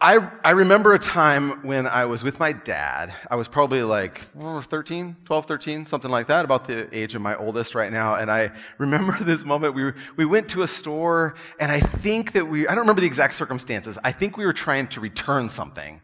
I, 0.00 0.30
I 0.44 0.50
remember 0.50 0.92
a 0.92 0.98
time 0.98 1.62
when 1.66 1.86
I 1.86 2.04
was 2.04 2.22
with 2.22 2.38
my 2.38 2.52
dad. 2.52 3.14
I 3.30 3.36
was 3.36 3.48
probably 3.48 3.82
like 3.82 4.20
13, 4.38 5.16
12, 5.24 5.46
13, 5.46 5.86
something 5.86 6.10
like 6.10 6.26
that, 6.26 6.44
about 6.44 6.68
the 6.68 6.94
age 6.96 7.14
of 7.14 7.22
my 7.22 7.34
oldest 7.34 7.74
right 7.74 7.90
now. 7.90 8.16
And 8.16 8.30
I 8.30 8.52
remember 8.76 9.16
this 9.24 9.44
moment. 9.44 9.74
We, 9.74 9.92
we 10.16 10.26
went 10.26 10.48
to 10.50 10.62
a 10.62 10.68
store, 10.68 11.34
and 11.58 11.72
I 11.72 11.80
think 11.80 12.32
that 12.32 12.44
we, 12.44 12.68
I 12.68 12.72
don't 12.72 12.80
remember 12.80 13.00
the 13.00 13.06
exact 13.06 13.34
circumstances. 13.34 13.98
I 14.04 14.12
think 14.12 14.36
we 14.36 14.44
were 14.44 14.52
trying 14.52 14.88
to 14.88 15.00
return 15.00 15.48
something. 15.48 16.02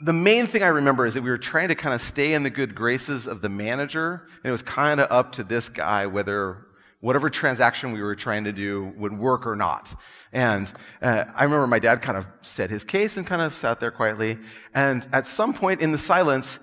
The 0.00 0.12
main 0.12 0.46
thing 0.46 0.62
I 0.62 0.68
remember 0.68 1.06
is 1.06 1.14
that 1.14 1.22
we 1.22 1.30
were 1.30 1.38
trying 1.38 1.68
to 1.68 1.74
kind 1.74 1.94
of 1.94 2.02
stay 2.02 2.34
in 2.34 2.42
the 2.42 2.50
good 2.50 2.74
graces 2.74 3.26
of 3.26 3.40
the 3.40 3.48
manager, 3.48 4.28
and 4.42 4.48
it 4.48 4.52
was 4.52 4.62
kind 4.62 5.00
of 5.00 5.10
up 5.10 5.32
to 5.32 5.44
this 5.44 5.70
guy 5.70 6.04
whether 6.04 6.66
whatever 7.04 7.28
transaction 7.28 7.92
we 7.92 8.00
were 8.00 8.14
trying 8.14 8.44
to 8.44 8.52
do 8.52 8.90
would 8.96 9.12
work 9.12 9.46
or 9.46 9.54
not. 9.54 9.94
And 10.32 10.72
uh, 11.02 11.24
I 11.34 11.44
remember 11.44 11.66
my 11.66 11.78
dad 11.78 12.00
kind 12.00 12.16
of 12.16 12.26
said 12.40 12.70
his 12.70 12.82
case 12.82 13.18
and 13.18 13.26
kind 13.26 13.42
of 13.42 13.54
sat 13.54 13.78
there 13.78 13.90
quietly. 13.90 14.38
And 14.72 15.06
at 15.12 15.26
some 15.26 15.52
point 15.52 15.82
in 15.82 15.92
the 15.92 15.98
silence, 15.98 16.58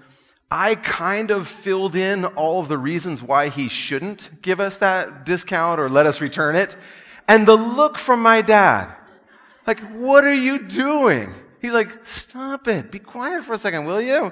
I 0.50 0.74
kind 0.74 1.30
of 1.30 1.48
filled 1.48 1.96
in 1.96 2.26
all 2.26 2.60
of 2.60 2.70
the 2.70 2.80
reasons 2.80 3.22
why 3.22 3.50
he 3.50 3.70
shouldn't 3.70 4.42
give 4.42 4.60
us 4.60 4.78
that 4.78 5.28
discount 5.28 5.80
or 5.80 5.90
let 5.90 6.08
us 6.08 6.22
return 6.22 6.56
it. 6.56 6.76
And 7.28 7.48
the 7.48 7.56
look 7.56 8.00
from 8.00 8.24
my 8.24 8.42
dad, 8.42 8.92
like, 9.68 9.80
what 9.92 10.24
are 10.24 10.34
you 10.34 10.58
doing? 10.58 11.36
He's 11.62 11.74
like, 11.74 12.00
stop 12.08 12.68
it. 12.68 12.90
Be 12.90 12.98
quiet 12.98 13.44
for 13.44 13.54
a 13.54 13.60
second, 13.60 13.86
will 13.86 14.02
you? 14.02 14.32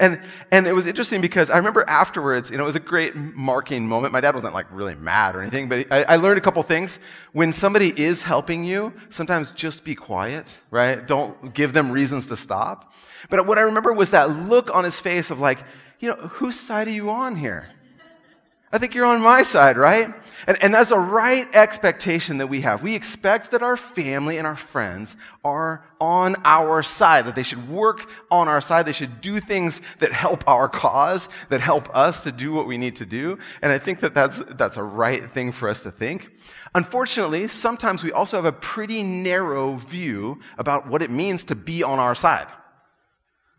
And, 0.00 0.18
and 0.50 0.66
it 0.66 0.72
was 0.72 0.86
interesting 0.86 1.20
because 1.20 1.50
I 1.50 1.58
remember 1.58 1.84
afterwards, 1.86 2.50
you 2.50 2.56
know, 2.56 2.62
it 2.62 2.66
was 2.66 2.74
a 2.74 2.80
great 2.80 3.14
marking 3.14 3.86
moment. 3.86 4.14
My 4.14 4.22
dad 4.22 4.34
wasn't 4.34 4.54
like 4.54 4.66
really 4.72 4.94
mad 4.94 5.36
or 5.36 5.42
anything, 5.42 5.68
but 5.68 5.86
I, 5.92 6.04
I 6.04 6.16
learned 6.16 6.38
a 6.38 6.40
couple 6.40 6.62
things. 6.62 6.98
When 7.32 7.52
somebody 7.52 7.92
is 8.00 8.22
helping 8.22 8.64
you, 8.64 8.94
sometimes 9.10 9.50
just 9.50 9.84
be 9.84 9.94
quiet, 9.94 10.58
right? 10.70 11.06
Don't 11.06 11.52
give 11.52 11.74
them 11.74 11.92
reasons 11.92 12.26
to 12.28 12.36
stop. 12.38 12.94
But 13.28 13.46
what 13.46 13.58
I 13.58 13.60
remember 13.60 13.92
was 13.92 14.10
that 14.10 14.30
look 14.30 14.74
on 14.74 14.84
his 14.84 14.98
face 14.98 15.30
of 15.30 15.38
like, 15.38 15.62
you 15.98 16.08
know, 16.08 16.16
whose 16.16 16.58
side 16.58 16.88
are 16.88 16.92
you 16.92 17.10
on 17.10 17.36
here? 17.36 17.68
I 18.72 18.78
think 18.78 18.94
you're 18.94 19.06
on 19.06 19.20
my 19.20 19.42
side, 19.42 19.76
right? 19.76 20.14
And, 20.46 20.62
and 20.62 20.72
that's 20.72 20.92
a 20.92 20.98
right 20.98 21.52
expectation 21.54 22.38
that 22.38 22.46
we 22.46 22.60
have. 22.60 22.82
We 22.82 22.94
expect 22.94 23.50
that 23.50 23.62
our 23.62 23.76
family 23.76 24.38
and 24.38 24.46
our 24.46 24.56
friends 24.56 25.16
are 25.44 25.84
on 26.00 26.36
our 26.44 26.82
side, 26.84 27.26
that 27.26 27.34
they 27.34 27.42
should 27.42 27.68
work 27.68 28.08
on 28.30 28.46
our 28.46 28.60
side. 28.60 28.86
They 28.86 28.92
should 28.92 29.20
do 29.20 29.40
things 29.40 29.80
that 29.98 30.12
help 30.12 30.44
our 30.46 30.68
cause, 30.68 31.28
that 31.48 31.60
help 31.60 31.94
us 31.94 32.22
to 32.24 32.32
do 32.32 32.52
what 32.52 32.68
we 32.68 32.78
need 32.78 32.94
to 32.96 33.06
do. 33.06 33.38
And 33.60 33.72
I 33.72 33.78
think 33.78 34.00
that 34.00 34.14
that's, 34.14 34.40
that's 34.50 34.76
a 34.76 34.84
right 34.84 35.28
thing 35.28 35.50
for 35.50 35.68
us 35.68 35.82
to 35.82 35.90
think. 35.90 36.30
Unfortunately, 36.72 37.48
sometimes 37.48 38.04
we 38.04 38.12
also 38.12 38.36
have 38.36 38.44
a 38.44 38.52
pretty 38.52 39.02
narrow 39.02 39.76
view 39.76 40.38
about 40.58 40.86
what 40.86 41.02
it 41.02 41.10
means 41.10 41.44
to 41.46 41.56
be 41.56 41.82
on 41.82 41.98
our 41.98 42.14
side. 42.14 42.46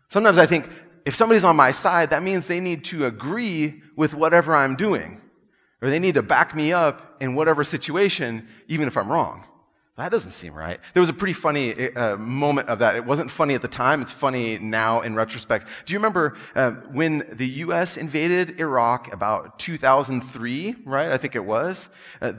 Sometimes 0.08 0.38
I 0.38 0.46
think 0.46 0.68
if 1.04 1.14
somebody's 1.14 1.44
on 1.44 1.56
my 1.56 1.72
side, 1.72 2.10
that 2.10 2.22
means 2.22 2.46
they 2.46 2.60
need 2.60 2.84
to 2.84 3.06
agree 3.06 3.82
with 3.96 4.14
whatever 4.14 4.54
I'm 4.54 4.76
doing, 4.76 5.20
or 5.80 5.90
they 5.90 5.98
need 5.98 6.14
to 6.14 6.22
back 6.22 6.54
me 6.54 6.72
up 6.72 7.16
in 7.20 7.34
whatever 7.34 7.64
situation, 7.64 8.48
even 8.68 8.88
if 8.88 8.96
I'm 8.96 9.10
wrong. 9.10 9.44
That 9.98 10.10
doesn't 10.10 10.30
seem 10.30 10.54
right. 10.54 10.80
There 10.94 11.00
was 11.00 11.10
a 11.10 11.14
pretty 11.14 11.34
funny 11.34 11.94
uh, 11.94 12.16
moment 12.16 12.70
of 12.70 12.78
that. 12.78 12.96
It 12.96 13.04
wasn't 13.04 13.30
funny 13.30 13.54
at 13.54 13.60
the 13.60 13.68
time, 13.68 14.00
it's 14.00 14.10
funny 14.12 14.58
now 14.58 15.02
in 15.02 15.14
retrospect. 15.14 15.68
Do 15.84 15.92
you 15.92 15.98
remember 15.98 16.36
uh, 16.54 16.70
when 16.92 17.26
the 17.30 17.46
U.S. 17.46 17.98
invaded 17.98 18.58
Iraq 18.58 19.12
about 19.12 19.58
2003, 19.58 20.76
right? 20.86 21.08
I 21.08 21.18
think 21.18 21.36
it 21.36 21.44
was. 21.44 21.90
Uh, 22.22 22.32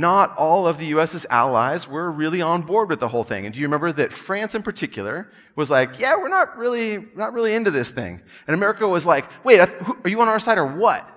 not 0.00 0.36
all 0.36 0.66
of 0.66 0.78
the 0.78 0.86
U.S.'s 0.86 1.26
allies 1.30 1.88
were 1.88 2.10
really 2.10 2.42
on 2.42 2.62
board 2.62 2.88
with 2.88 3.00
the 3.00 3.08
whole 3.08 3.24
thing. 3.24 3.46
And 3.46 3.54
do 3.54 3.60
you 3.60 3.66
remember 3.66 3.92
that 3.92 4.12
France 4.12 4.54
in 4.54 4.62
particular 4.62 5.30
was 5.54 5.70
like, 5.70 5.98
yeah, 5.98 6.16
we're 6.16 6.28
not 6.28 6.56
really, 6.58 7.06
not 7.14 7.32
really 7.32 7.54
into 7.54 7.70
this 7.70 7.90
thing. 7.90 8.20
And 8.46 8.54
America 8.54 8.86
was 8.86 9.06
like, 9.06 9.26
wait, 9.44 9.60
are 9.60 10.08
you 10.08 10.20
on 10.20 10.28
our 10.28 10.40
side 10.40 10.58
or 10.58 10.66
what? 10.66 11.10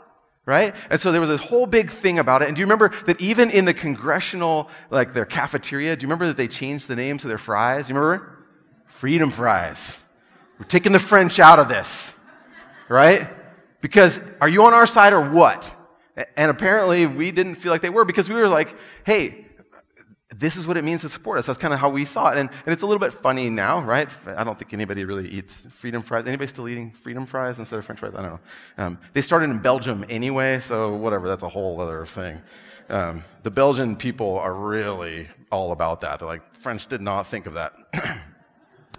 right? 0.49 0.75
And 0.89 0.99
so 0.99 1.11
there 1.11 1.21
was 1.21 1.29
this 1.29 1.41
whole 1.41 1.67
big 1.67 1.91
thing 1.91 2.17
about 2.17 2.41
it. 2.41 2.47
And 2.47 2.55
do 2.55 2.59
you 2.61 2.65
remember 2.65 2.89
that 3.05 3.21
even 3.21 3.51
in 3.51 3.65
the 3.65 3.73
congressional, 3.73 4.67
like 4.89 5.13
their 5.13 5.25
cafeteria, 5.25 5.95
do 5.95 6.03
you 6.03 6.07
remember 6.07 6.25
that 6.25 6.37
they 6.37 6.47
changed 6.47 6.87
the 6.87 6.95
names 6.95 7.23
of 7.23 7.29
their 7.29 7.37
fries? 7.37 7.87
You 7.87 7.93
remember? 7.93 8.45
Freedom 8.87 9.29
fries. 9.29 10.01
We're 10.57 10.65
taking 10.65 10.91
the 10.91 10.97
French 10.97 11.39
out 11.39 11.59
of 11.59 11.69
this, 11.69 12.15
right? 12.87 13.29
Because 13.79 14.19
are 14.41 14.49
you 14.49 14.63
on 14.63 14.73
our 14.73 14.87
side 14.87 15.13
or 15.13 15.29
what? 15.29 15.75
And 16.35 16.51
apparently 16.51 17.05
we 17.05 17.31
didn't 17.31 17.55
feel 17.55 17.71
like 17.71 17.81
they 17.81 17.89
were 17.89 18.05
because 18.05 18.29
we 18.29 18.35
were 18.35 18.47
like, 18.47 18.75
hey, 19.05 19.45
this 20.35 20.55
is 20.55 20.67
what 20.67 20.77
it 20.77 20.83
means 20.83 21.01
to 21.01 21.09
support 21.09 21.39
us. 21.39 21.47
That's 21.47 21.57
kind 21.57 21.73
of 21.73 21.79
how 21.79 21.89
we 21.89 22.05
saw 22.05 22.31
it. 22.31 22.37
And, 22.37 22.49
and 22.49 22.73
it's 22.73 22.83
a 22.83 22.85
little 22.85 22.99
bit 22.99 23.13
funny 23.13 23.49
now, 23.49 23.81
right? 23.81 24.07
I 24.27 24.43
don't 24.43 24.57
think 24.59 24.73
anybody 24.73 25.03
really 25.03 25.27
eats 25.27 25.65
freedom 25.71 26.03
fries. 26.03 26.25
Anybody 26.27 26.47
still 26.47 26.67
eating 26.69 26.91
freedom 26.91 27.25
fries 27.25 27.57
instead 27.57 27.79
of 27.79 27.85
french 27.85 27.99
fries? 27.99 28.13
I 28.15 28.21
don't 28.21 28.31
know. 28.31 28.39
Um, 28.77 28.99
they 29.13 29.21
started 29.21 29.49
in 29.49 29.59
Belgium 29.59 30.05
anyway, 30.07 30.59
so 30.59 30.95
whatever, 30.95 31.27
that's 31.27 31.43
a 31.43 31.49
whole 31.49 31.81
other 31.81 32.05
thing. 32.05 32.41
Um, 32.89 33.23
the 33.43 33.51
Belgian 33.51 33.95
people 33.95 34.37
are 34.39 34.53
really 34.53 35.27
all 35.51 35.71
about 35.71 36.01
that. 36.01 36.19
They're 36.19 36.27
like, 36.27 36.55
French 36.55 36.87
did 36.87 37.01
not 37.01 37.27
think 37.27 37.45
of 37.45 37.53
that. 37.55 37.73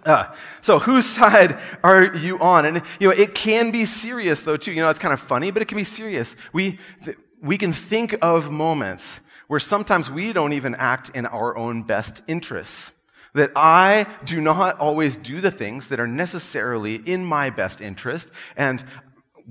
Uh, 0.05 0.33
so 0.61 0.79
whose 0.79 1.05
side 1.17 1.59
are 1.83 2.15
you 2.15 2.39
on? 2.39 2.65
And 2.65 2.81
you 2.99 3.09
know, 3.09 3.15
it 3.15 3.35
can 3.35 3.71
be 3.71 3.85
serious 3.85 4.43
though 4.43 4.57
too. 4.57 4.71
You 4.71 4.81
know, 4.81 4.89
it's 4.89 4.99
kind 4.99 5.13
of 5.13 5.19
funny, 5.19 5.51
but 5.51 5.61
it 5.61 5.67
can 5.67 5.77
be 5.77 5.83
serious. 5.83 6.35
We 6.53 6.79
th- 7.03 7.17
we 7.41 7.57
can 7.57 7.73
think 7.73 8.15
of 8.21 8.51
moments 8.51 9.19
where 9.47 9.59
sometimes 9.59 10.09
we 10.09 10.31
don't 10.31 10.53
even 10.53 10.75
act 10.75 11.09
in 11.09 11.25
our 11.25 11.57
own 11.57 11.83
best 11.83 12.21
interests. 12.27 12.91
That 13.33 13.51
I 13.55 14.07
do 14.25 14.41
not 14.41 14.79
always 14.79 15.17
do 15.17 15.41
the 15.41 15.51
things 15.51 15.87
that 15.87 15.99
are 15.99 16.07
necessarily 16.07 16.95
in 16.95 17.25
my 17.25 17.49
best 17.49 17.81
interest. 17.81 18.31
And 18.57 18.83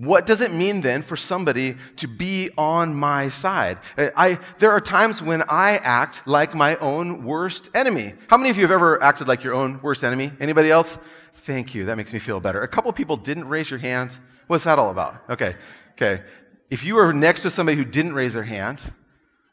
what 0.01 0.25
does 0.25 0.41
it 0.41 0.51
mean 0.51 0.81
then 0.81 1.03
for 1.03 1.15
somebody 1.15 1.77
to 1.97 2.09
be 2.09 2.49
on 2.57 2.95
my 2.95 3.29
side? 3.29 3.77
I, 3.99 4.39
there 4.57 4.71
are 4.71 4.81
times 4.81 5.21
when 5.21 5.43
I 5.43 5.77
act 5.77 6.23
like 6.27 6.55
my 6.55 6.77
own 6.77 7.23
worst 7.23 7.69
enemy. 7.75 8.15
How 8.29 8.39
many 8.39 8.49
of 8.49 8.57
you 8.57 8.63
have 8.63 8.71
ever 8.71 9.03
acted 9.03 9.29
like 9.29 9.45
your 9.45 9.53
own 9.53 9.79
worst 9.83 10.03
enemy? 10.03 10.33
Anybody 10.41 10.71
else? 10.71 10.97
Thank 11.35 11.75
you. 11.75 11.85
That 11.85 11.99
makes 11.99 12.15
me 12.15 12.19
feel 12.19 12.41
better. 12.41 12.63
A 12.63 12.69
couple 12.69 12.91
people 12.95 13.19
didn't 13.19 13.47
raise 13.47 13.71
your 13.71 13.79
hand. 13.79 14.19
What's 14.47 14.65
that 14.65 14.79
all 14.79 14.91
about? 14.91 15.23
Okay. 15.29 15.57
Okay. 15.93 16.23
If 16.71 16.83
you 16.83 16.95
were 16.95 17.13
next 17.13 17.43
to 17.43 17.51
somebody 17.51 17.77
who 17.77 17.85
didn't 17.85 18.15
raise 18.15 18.33
their 18.33 18.45
hand, 18.45 18.95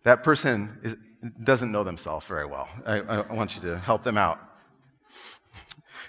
that 0.03 0.23
person 0.23 0.79
is, 0.81 0.95
doesn't 1.43 1.73
know 1.73 1.83
themselves 1.83 2.25
very 2.25 2.45
well. 2.45 2.69
I, 2.85 2.99
I, 2.99 3.33
want 3.33 3.55
you 3.55 3.61
to 3.63 3.77
help 3.77 4.03
them 4.03 4.17
out. 4.17 4.39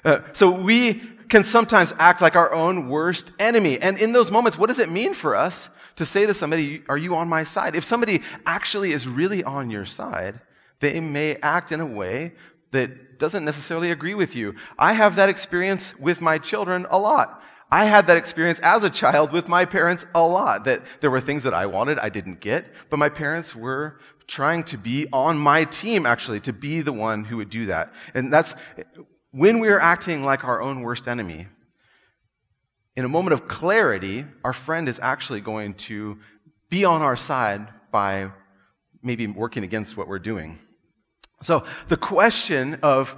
Uh, 0.05 0.21
so 0.33 0.49
we 0.49 1.03
can 1.29 1.45
sometimes 1.45 1.93
act 1.99 2.21
like 2.21 2.37
our 2.37 2.53
own 2.53 2.89
worst 2.89 3.33
enemy. 3.39 3.79
And 3.79 3.99
in 3.99 4.13
those 4.13 4.31
moments, 4.31 4.59
what 4.59 4.69
does 4.69 4.79
it 4.79 4.91
mean 4.91 5.15
for 5.15 5.37
us 5.37 5.71
to 5.97 6.07
say 6.07 6.27
to 6.27 6.35
somebody, 6.35 6.83
Are 6.89 6.97
you 6.97 7.15
on 7.15 7.29
my 7.29 7.45
side? 7.45 7.77
If 7.77 7.85
somebody 7.85 8.23
actually 8.47 8.93
is 8.93 9.07
really 9.07 9.45
on 9.45 9.71
your 9.71 9.87
side, 9.87 10.41
they 10.81 11.01
may 11.01 11.37
act 11.37 11.73
in 11.73 11.81
a 11.81 11.87
way 11.87 12.33
that 12.71 13.19
doesn't 13.19 13.45
necessarily 13.45 13.91
agree 13.91 14.15
with 14.15 14.37
you. 14.37 14.55
I 14.79 14.93
have 14.93 15.17
that 15.17 15.29
experience 15.29 15.99
with 15.99 16.21
my 16.21 16.39
children 16.39 16.87
a 16.91 16.99
lot. 16.99 17.43
I 17.71 17.85
had 17.85 18.07
that 18.07 18.17
experience 18.17 18.61
as 18.61 18.83
a 18.83 18.89
child 18.89 19.31
with 19.31 19.49
my 19.49 19.65
parents 19.67 20.07
a 20.15 20.27
lot, 20.27 20.65
that 20.65 20.83
there 21.01 21.11
were 21.11 21.21
things 21.21 21.43
that 21.43 21.53
I 21.53 21.67
wanted 21.67 21.99
I 21.99 22.09
didn't 22.09 22.41
get, 22.41 22.73
but 22.89 22.99
my 22.99 23.11
parents 23.11 23.55
were 23.55 24.01
trying 24.27 24.63
to 24.65 24.79
be 24.79 25.07
on 25.13 25.37
my 25.37 25.65
team, 25.65 26.07
actually, 26.07 26.41
to 26.41 26.53
be 26.53 26.81
the 26.81 26.93
one 26.93 27.25
who 27.25 27.37
would 27.39 27.51
do 27.51 27.67
that. 27.67 27.93
And 28.15 28.33
that's 28.33 28.55
when 29.31 29.61
we're 29.61 29.79
acting 29.79 30.25
like 30.25 30.45
our 30.45 30.61
own 30.61 30.83
worst 30.83 31.07
enemy. 31.09 31.47
In 32.97 33.05
a 33.05 33.09
moment 33.09 33.33
of 33.33 33.47
clarity, 33.47 34.25
our 34.43 34.53
friend 34.53 34.89
is 34.89 34.99
actually 35.01 35.41
going 35.41 35.75
to 35.75 36.19
be 36.69 36.85
on 36.85 37.03
our 37.03 37.17
side 37.17 37.69
by 37.93 38.31
maybe 39.03 39.27
working 39.27 39.63
against 39.63 39.97
what 39.97 40.09
we're 40.09 40.19
doing. 40.19 40.59
So 41.43 41.65
the 41.87 41.97
question 41.97 42.79
of 42.83 43.17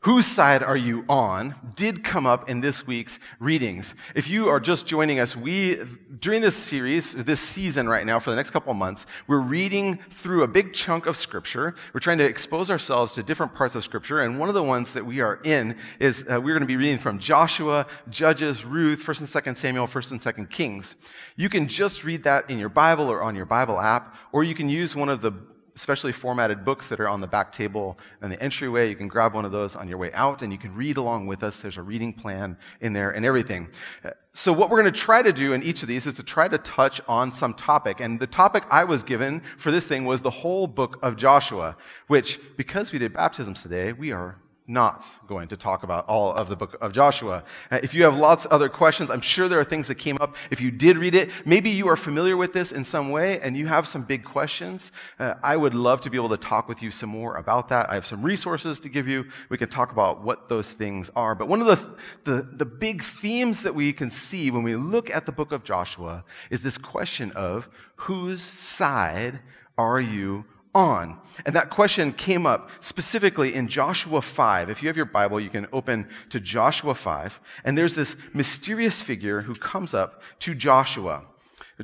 whose 0.00 0.26
side 0.26 0.62
are 0.62 0.76
you 0.76 1.04
on 1.08 1.54
did 1.74 2.04
come 2.04 2.24
up 2.24 2.48
in 2.48 2.60
this 2.60 2.86
week's 2.86 3.18
readings. 3.40 3.94
If 4.14 4.30
you 4.30 4.48
are 4.48 4.60
just 4.60 4.86
joining 4.86 5.18
us, 5.18 5.34
we, 5.34 5.80
during 6.20 6.40
this 6.40 6.56
series, 6.56 7.14
this 7.14 7.40
season 7.40 7.88
right 7.88 8.06
now, 8.06 8.20
for 8.20 8.30
the 8.30 8.36
next 8.36 8.52
couple 8.52 8.70
of 8.70 8.78
months, 8.78 9.06
we're 9.26 9.40
reading 9.40 9.98
through 10.10 10.44
a 10.44 10.48
big 10.48 10.72
chunk 10.72 11.06
of 11.06 11.16
Scripture. 11.16 11.74
We're 11.92 12.00
trying 12.00 12.18
to 12.18 12.24
expose 12.24 12.70
ourselves 12.70 13.12
to 13.14 13.24
different 13.24 13.54
parts 13.54 13.74
of 13.74 13.82
Scripture, 13.82 14.20
and 14.20 14.38
one 14.38 14.48
of 14.48 14.54
the 14.54 14.62
ones 14.62 14.92
that 14.94 15.04
we 15.04 15.20
are 15.20 15.40
in 15.42 15.76
is 15.98 16.22
uh, 16.22 16.40
we're 16.40 16.54
going 16.54 16.60
to 16.60 16.66
be 16.66 16.76
reading 16.76 16.98
from 16.98 17.18
Joshua, 17.18 17.86
Judges, 18.08 18.64
Ruth, 18.64 19.04
1st 19.04 19.20
and 19.20 19.56
2nd 19.56 19.56
Samuel, 19.56 19.88
1st 19.88 20.10
and 20.12 20.20
2nd 20.20 20.50
Kings. 20.50 20.94
You 21.36 21.48
can 21.48 21.66
just 21.66 22.04
read 22.04 22.22
that 22.22 22.48
in 22.48 22.58
your 22.58 22.68
Bible 22.68 23.10
or 23.10 23.20
on 23.20 23.34
your 23.34 23.46
Bible 23.46 23.80
app, 23.80 24.14
or 24.30 24.44
you 24.44 24.54
can 24.54 24.68
use 24.68 24.94
one 24.94 25.08
of 25.08 25.22
the 25.22 25.32
specially 25.78 26.12
formatted 26.12 26.64
books 26.64 26.88
that 26.88 27.00
are 27.00 27.08
on 27.08 27.20
the 27.20 27.26
back 27.26 27.52
table 27.52 27.98
in 28.22 28.30
the 28.30 28.42
entryway. 28.42 28.88
You 28.88 28.96
can 28.96 29.08
grab 29.08 29.34
one 29.34 29.44
of 29.44 29.52
those 29.52 29.76
on 29.76 29.88
your 29.88 29.98
way 29.98 30.12
out 30.12 30.42
and 30.42 30.52
you 30.52 30.58
can 30.58 30.74
read 30.74 30.96
along 30.96 31.26
with 31.26 31.42
us. 31.42 31.62
There's 31.62 31.76
a 31.76 31.82
reading 31.82 32.12
plan 32.12 32.56
in 32.80 32.92
there 32.92 33.10
and 33.10 33.24
everything. 33.24 33.68
Uh, 34.04 34.10
so, 34.32 34.52
what 34.52 34.70
we're 34.70 34.80
going 34.80 34.92
to 34.92 35.00
try 35.00 35.22
to 35.22 35.32
do 35.32 35.52
in 35.52 35.62
each 35.62 35.82
of 35.82 35.88
these 35.88 36.06
is 36.06 36.14
to 36.14 36.22
try 36.22 36.48
to 36.48 36.58
touch 36.58 37.00
on 37.08 37.32
some 37.32 37.54
topic. 37.54 38.00
And 38.00 38.20
the 38.20 38.26
topic 38.26 38.64
I 38.70 38.84
was 38.84 39.02
given 39.02 39.42
for 39.56 39.70
this 39.70 39.86
thing 39.86 40.04
was 40.04 40.20
the 40.20 40.30
whole 40.30 40.66
book 40.66 40.98
of 41.02 41.16
Joshua, 41.16 41.76
which, 42.06 42.40
because 42.56 42.92
we 42.92 42.98
did 42.98 43.12
baptisms 43.12 43.62
today, 43.62 43.92
we 43.92 44.12
are 44.12 44.38
not 44.68 45.10
going 45.26 45.48
to 45.48 45.56
talk 45.56 45.82
about 45.82 46.06
all 46.08 46.32
of 46.34 46.50
the 46.50 46.54
book 46.54 46.76
of 46.82 46.92
Joshua. 46.92 47.42
Uh, 47.70 47.80
if 47.82 47.94
you 47.94 48.02
have 48.02 48.16
lots 48.16 48.44
of 48.44 48.52
other 48.52 48.68
questions, 48.68 49.10
I'm 49.10 49.22
sure 49.22 49.48
there 49.48 49.58
are 49.58 49.64
things 49.64 49.88
that 49.88 49.94
came 49.94 50.18
up. 50.20 50.36
If 50.50 50.60
you 50.60 50.70
did 50.70 50.98
read 50.98 51.14
it, 51.14 51.30
maybe 51.46 51.70
you 51.70 51.88
are 51.88 51.96
familiar 51.96 52.36
with 52.36 52.52
this 52.52 52.70
in 52.70 52.84
some 52.84 53.10
way 53.10 53.40
and 53.40 53.56
you 53.56 53.66
have 53.66 53.88
some 53.88 54.02
big 54.02 54.24
questions. 54.24 54.92
Uh, 55.18 55.34
I 55.42 55.56
would 55.56 55.74
love 55.74 56.02
to 56.02 56.10
be 56.10 56.18
able 56.18 56.28
to 56.28 56.36
talk 56.36 56.68
with 56.68 56.82
you 56.82 56.90
some 56.90 57.08
more 57.08 57.36
about 57.36 57.70
that. 57.70 57.88
I 57.88 57.94
have 57.94 58.04
some 58.04 58.22
resources 58.22 58.78
to 58.80 58.90
give 58.90 59.08
you. 59.08 59.24
We 59.48 59.56
can 59.56 59.70
talk 59.70 59.90
about 59.90 60.22
what 60.22 60.50
those 60.50 60.70
things 60.70 61.10
are. 61.16 61.34
But 61.34 61.48
one 61.48 61.62
of 61.62 61.66
the, 61.66 61.96
the, 62.30 62.42
the 62.42 62.66
big 62.66 63.02
themes 63.02 63.62
that 63.62 63.74
we 63.74 63.94
can 63.94 64.10
see 64.10 64.50
when 64.50 64.62
we 64.62 64.76
look 64.76 65.08
at 65.10 65.24
the 65.24 65.32
book 65.32 65.50
of 65.50 65.64
Joshua 65.64 66.24
is 66.50 66.60
this 66.60 66.76
question 66.76 67.32
of 67.32 67.70
whose 67.96 68.42
side 68.42 69.40
are 69.78 70.00
you 70.00 70.44
on? 70.74 71.20
And 71.46 71.54
that 71.54 71.70
question 71.70 72.12
came 72.12 72.46
up 72.46 72.70
specifically 72.80 73.54
in 73.54 73.68
Joshua 73.68 74.20
5. 74.20 74.70
If 74.70 74.82
you 74.82 74.88
have 74.88 74.96
your 74.96 75.06
Bible, 75.06 75.40
you 75.40 75.50
can 75.50 75.66
open 75.72 76.08
to 76.30 76.40
Joshua 76.40 76.94
5. 76.94 77.40
And 77.64 77.76
there's 77.76 77.94
this 77.94 78.16
mysterious 78.34 79.02
figure 79.02 79.42
who 79.42 79.54
comes 79.54 79.94
up 79.94 80.22
to 80.40 80.54
Joshua. 80.54 81.24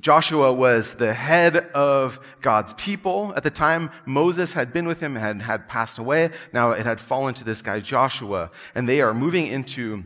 Joshua 0.00 0.52
was 0.52 0.94
the 0.94 1.14
head 1.14 1.56
of 1.56 2.18
God's 2.40 2.72
people. 2.74 3.32
At 3.36 3.44
the 3.44 3.50
time, 3.50 3.90
Moses 4.06 4.52
had 4.52 4.72
been 4.72 4.88
with 4.88 5.00
him 5.00 5.16
and 5.16 5.42
had 5.42 5.68
passed 5.68 5.98
away. 5.98 6.30
Now 6.52 6.72
it 6.72 6.84
had 6.84 7.00
fallen 7.00 7.34
to 7.34 7.44
this 7.44 7.62
guy, 7.62 7.78
Joshua. 7.78 8.50
And 8.74 8.88
they 8.88 9.00
are 9.00 9.14
moving 9.14 9.46
into 9.46 10.04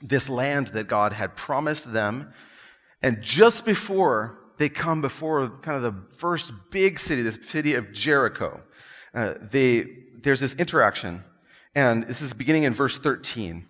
this 0.00 0.28
land 0.30 0.68
that 0.68 0.88
God 0.88 1.12
had 1.12 1.36
promised 1.36 1.92
them. 1.92 2.32
And 3.02 3.20
just 3.20 3.66
before 3.66 4.38
they 4.58 4.68
come 4.68 5.00
before 5.00 5.48
kind 5.62 5.76
of 5.76 5.82
the 5.82 6.16
first 6.16 6.52
big 6.70 6.98
city, 6.98 7.22
this 7.22 7.38
city 7.42 7.74
of 7.74 7.92
Jericho. 7.92 8.60
Uh, 9.14 9.34
they, 9.40 9.86
there's 10.22 10.40
this 10.40 10.54
interaction, 10.54 11.24
and 11.74 12.06
this 12.06 12.20
is 12.20 12.34
beginning 12.34 12.64
in 12.64 12.74
verse 12.74 12.98
13, 12.98 13.66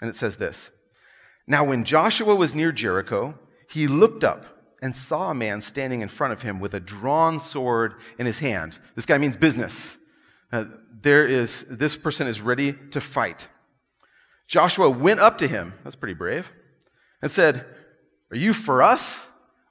and 0.00 0.10
it 0.10 0.14
says 0.14 0.36
this 0.36 0.70
Now, 1.46 1.64
when 1.64 1.84
Joshua 1.84 2.34
was 2.34 2.54
near 2.54 2.72
Jericho, 2.72 3.38
he 3.68 3.86
looked 3.86 4.22
up 4.22 4.44
and 4.80 4.94
saw 4.94 5.30
a 5.30 5.34
man 5.34 5.60
standing 5.60 6.02
in 6.02 6.08
front 6.08 6.32
of 6.32 6.42
him 6.42 6.60
with 6.60 6.72
a 6.74 6.80
drawn 6.80 7.40
sword 7.40 7.94
in 8.18 8.26
his 8.26 8.38
hand. 8.38 8.78
This 8.94 9.06
guy 9.06 9.18
means 9.18 9.36
business. 9.36 9.98
Uh, 10.52 10.64
there 11.02 11.26
is, 11.26 11.64
this 11.68 11.96
person 11.96 12.26
is 12.26 12.40
ready 12.40 12.72
to 12.90 13.00
fight. 13.00 13.48
Joshua 14.46 14.88
went 14.88 15.20
up 15.20 15.36
to 15.38 15.48
him, 15.48 15.74
that's 15.84 15.96
pretty 15.96 16.14
brave, 16.14 16.52
and 17.20 17.30
said, 17.30 17.66
Are 18.30 18.36
you 18.36 18.52
for 18.52 18.82
us 18.82 19.28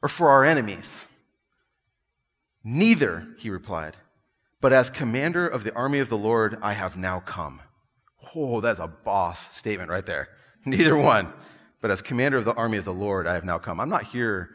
or 0.07 0.09
for 0.09 0.29
our 0.29 0.45
enemies? 0.45 1.05
Neither, 2.63 3.27
he 3.37 3.49
replied, 3.49 3.97
but 4.61 4.71
as 4.71 4.89
commander 4.89 5.45
of 5.45 5.65
the 5.65 5.75
army 5.75 5.99
of 5.99 6.07
the 6.07 6.17
Lord, 6.17 6.57
I 6.61 6.73
have 6.73 6.95
now 6.95 7.19
come. 7.19 7.59
Oh, 8.33 8.61
that's 8.61 8.79
a 8.79 8.87
boss 8.87 9.53
statement 9.55 9.89
right 9.89 10.05
there. 10.05 10.29
Neither 10.65 10.95
one. 10.95 11.33
But 11.81 11.91
as 11.91 12.01
commander 12.01 12.37
of 12.37 12.45
the 12.45 12.53
army 12.53 12.77
of 12.77 12.85
the 12.85 12.93
Lord, 12.93 13.27
I 13.27 13.33
have 13.33 13.43
now 13.43 13.57
come. 13.57 13.81
I'm 13.81 13.89
not 13.89 14.05
here 14.05 14.49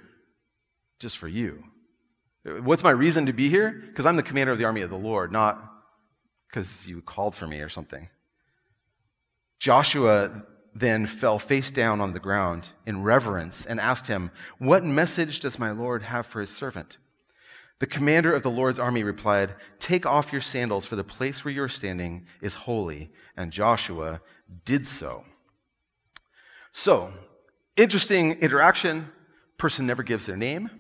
just 0.99 1.19
for 1.19 1.29
you. 1.29 1.65
What's 2.45 2.83
my 2.83 2.91
reason 2.91 3.27
to 3.27 3.35
be 3.35 3.51
here? 3.51 3.71
Because 3.71 4.07
I'm 4.07 4.17
the 4.17 4.23
commander 4.23 4.53
of 4.53 4.59
the 4.59 4.65
army 4.65 4.81
of 4.81 4.91
the 4.91 4.97
Lord, 4.97 5.31
not 5.33 5.63
because 6.49 6.87
you 6.87 7.03
called 7.03 7.35
for 7.35 7.47
me 7.47 7.61
or 7.61 7.69
something. 7.69 8.09
Joshua 9.61 10.45
then 10.75 11.07
fell 11.07 11.39
face 11.39 11.71
down 11.71 12.01
on 12.01 12.13
the 12.13 12.21
ground 12.21 12.71
in 12.87 13.03
reverence 13.03 13.67
and 13.67 13.79
asked 13.79 14.07
him, 14.07 14.31
What 14.59 14.85
message 14.85 15.41
does 15.41 15.59
my 15.59 15.71
Lord 15.71 16.05
have 16.05 16.27
for 16.27 16.41
his 16.41 16.55
servant? 16.55 16.99
The 17.79 17.87
commander 17.87 18.33
of 18.33 18.43
the 18.43 18.51
Lord's 18.51 18.79
army 18.79 19.03
replied, 19.03 19.55
Take 19.79 20.07
off 20.07 20.33
your 20.33 20.41
sandals, 20.41 20.87
for 20.87 20.97
the 20.97 21.05
place 21.05 21.45
where 21.45 21.53
you 21.53 21.63
are 21.63 21.69
standing 21.69 22.27
is 22.41 22.55
holy. 22.55 23.11
And 23.37 23.53
Joshua 23.53 24.21
did 24.65 24.87
so. 24.87 25.25
So, 26.71 27.13
interesting 27.77 28.33
interaction. 28.35 29.11
Person 29.59 29.87
never 29.87 30.03
gives 30.03 30.27
their 30.27 30.37
name. 30.37 30.71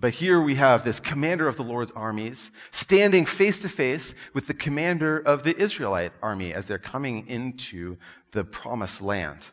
But 0.00 0.14
here 0.14 0.40
we 0.40 0.54
have 0.54 0.84
this 0.84 1.00
commander 1.00 1.48
of 1.48 1.56
the 1.56 1.64
Lord's 1.64 1.90
armies 1.90 2.52
standing 2.70 3.26
face 3.26 3.60
to 3.62 3.68
face 3.68 4.14
with 4.32 4.46
the 4.46 4.54
commander 4.54 5.18
of 5.18 5.42
the 5.42 5.60
Israelite 5.60 6.12
army 6.22 6.54
as 6.54 6.66
they're 6.66 6.78
coming 6.78 7.26
into 7.26 7.96
the 8.32 8.44
promised 8.44 9.02
land. 9.02 9.48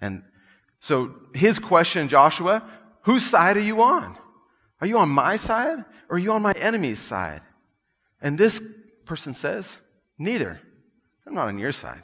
And 0.00 0.22
so 0.80 1.14
his 1.34 1.58
question, 1.58 2.08
Joshua, 2.08 2.68
whose 3.02 3.24
side 3.24 3.56
are 3.56 3.60
you 3.60 3.82
on? 3.82 4.16
Are 4.80 4.86
you 4.86 4.98
on 4.98 5.08
my 5.08 5.36
side 5.36 5.84
or 6.08 6.16
are 6.16 6.18
you 6.18 6.32
on 6.32 6.42
my 6.42 6.52
enemy's 6.52 7.00
side? 7.00 7.40
And 8.20 8.38
this 8.38 8.62
person 9.04 9.34
says, 9.34 9.78
Neither. 10.18 10.60
I'm 11.26 11.34
not 11.34 11.48
on 11.48 11.58
your 11.58 11.72
side. 11.72 12.02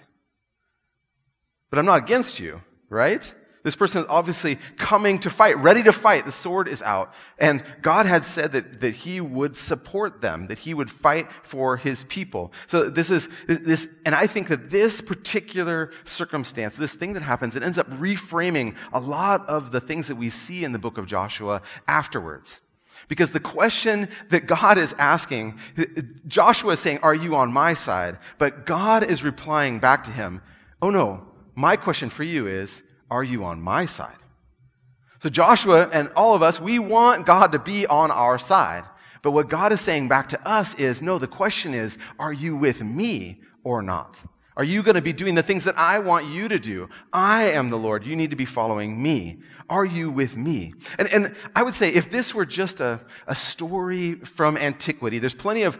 But 1.69 1.79
I'm 1.79 1.85
not 1.85 2.03
against 2.03 2.41
you, 2.41 2.62
right? 2.89 3.33
This 3.62 3.77
person 3.77 4.01
is 4.01 4.07
obviously 4.09 4.59
coming 4.79 5.19
to 5.19 5.29
fight, 5.29 5.59
ready 5.59 5.83
to 5.83 5.93
fight. 5.93 6.25
The 6.25 6.33
sword 6.33 6.67
is 6.67 6.81
out. 6.81 7.12
And 7.39 7.62
God 7.83 8.07
had 8.07 8.25
said 8.25 8.53
that, 8.53 8.81
that 8.81 8.95
he 8.97 9.21
would 9.21 9.55
support 9.57 10.23
them, 10.23 10.47
that 10.47 10.61
he 10.61 10.73
would 10.73 10.91
fight 10.91 11.29
for 11.43 11.77
his 11.77 12.05
people. 12.05 12.53
So 12.67 12.89
this 12.89 13.11
is 13.11 13.29
this, 13.47 13.87
and 14.07 14.15
I 14.15 14.27
think 14.27 14.49
that 14.49 14.71
this 14.71 15.03
particular 15.03 15.93
circumstance, 16.05 16.77
this 16.77 16.95
thing 16.95 17.12
that 17.12 17.23
happens, 17.23 17.55
it 17.55 17.62
ends 17.62 17.77
up 17.77 17.91
reframing 17.91 18.77
a 18.93 19.01
lot 19.01 19.47
of 19.47 19.73
the 19.73 19.81
things 19.81 20.09
that 20.09 20.17
we 20.17 20.31
see 20.31 20.65
in 20.65 20.73
the 20.73 20.79
book 20.79 20.97
of 20.97 21.07
Joshua 21.07 21.61
afterwards. 21.87 22.61
Because 23.09 23.33
the 23.33 23.41
question 23.41 24.09
that 24.31 24.47
God 24.47 24.79
is 24.79 24.95
asking, 24.99 25.59
Joshua 26.27 26.73
is 26.73 26.81
saying, 26.81 27.01
Are 27.03 27.15
you 27.15 27.35
on 27.35 27.53
my 27.53 27.75
side? 27.75 28.19
But 28.39 28.65
God 28.65 29.05
is 29.05 29.23
replying 29.23 29.81
back 29.81 30.05
to 30.05 30.11
him, 30.11 30.41
Oh 30.81 30.91
no, 30.91 31.27
my 31.55 31.77
question 31.77 32.09
for 32.09 32.25
you 32.25 32.47
is, 32.47 32.83
are 33.11 33.25
you 33.25 33.45
on 33.45 33.61
my 33.61 33.87
side? 33.87 34.17
So, 35.19 35.29
Joshua 35.29 35.89
and 35.93 36.09
all 36.17 36.35
of 36.35 36.43
us, 36.43 36.61
we 36.61 36.79
want 36.79 37.27
God 37.27 37.53
to 37.53 37.59
be 37.59 37.87
on 37.87 38.11
our 38.11 38.39
side. 38.39 38.85
But 39.23 39.33
what 39.33 39.51
God 39.51 39.73
is 39.73 39.81
saying 39.81 40.09
back 40.09 40.31
to 40.31 40.49
us 40.49 40.75
is 40.75 41.03
no, 41.03 41.19
the 41.19 41.27
question 41.27 41.75
is, 41.75 41.99
are 42.19 42.33
you 42.33 42.57
with 42.57 42.83
me 42.83 43.41
or 43.65 43.83
not? 43.83 44.23
Are 44.57 44.65
you 44.65 44.83
going 44.83 44.95
to 44.95 45.03
be 45.03 45.12
doing 45.12 45.35
the 45.35 45.43
things 45.43 45.65
that 45.65 45.79
I 45.79 45.99
want 45.99 46.27
you 46.27 46.49
to 46.49 46.59
do? 46.59 46.89
I 47.12 47.51
am 47.51 47.71
the 47.71 47.79
Lord. 47.79 48.05
You 48.05 48.17
need 48.17 48.31
to 48.31 48.37
be 48.37 48.45
following 48.45 49.03
me. 49.03 49.39
Are 49.69 49.85
you 49.85 50.11
with 50.11 50.37
me? 50.37 50.73
And, 50.99 51.09
and 51.09 51.37
I 51.55 51.62
would 51.62 51.75
say 51.75 51.91
if 51.91 52.11
this 52.11 52.35
were 52.35 52.45
just 52.45 52.81
a, 52.81 53.01
a 53.27 53.35
story 53.35 54.17
from 54.17 54.57
antiquity, 54.57 55.19
there's 55.19 55.35
plenty 55.35 55.62
of 55.62 55.79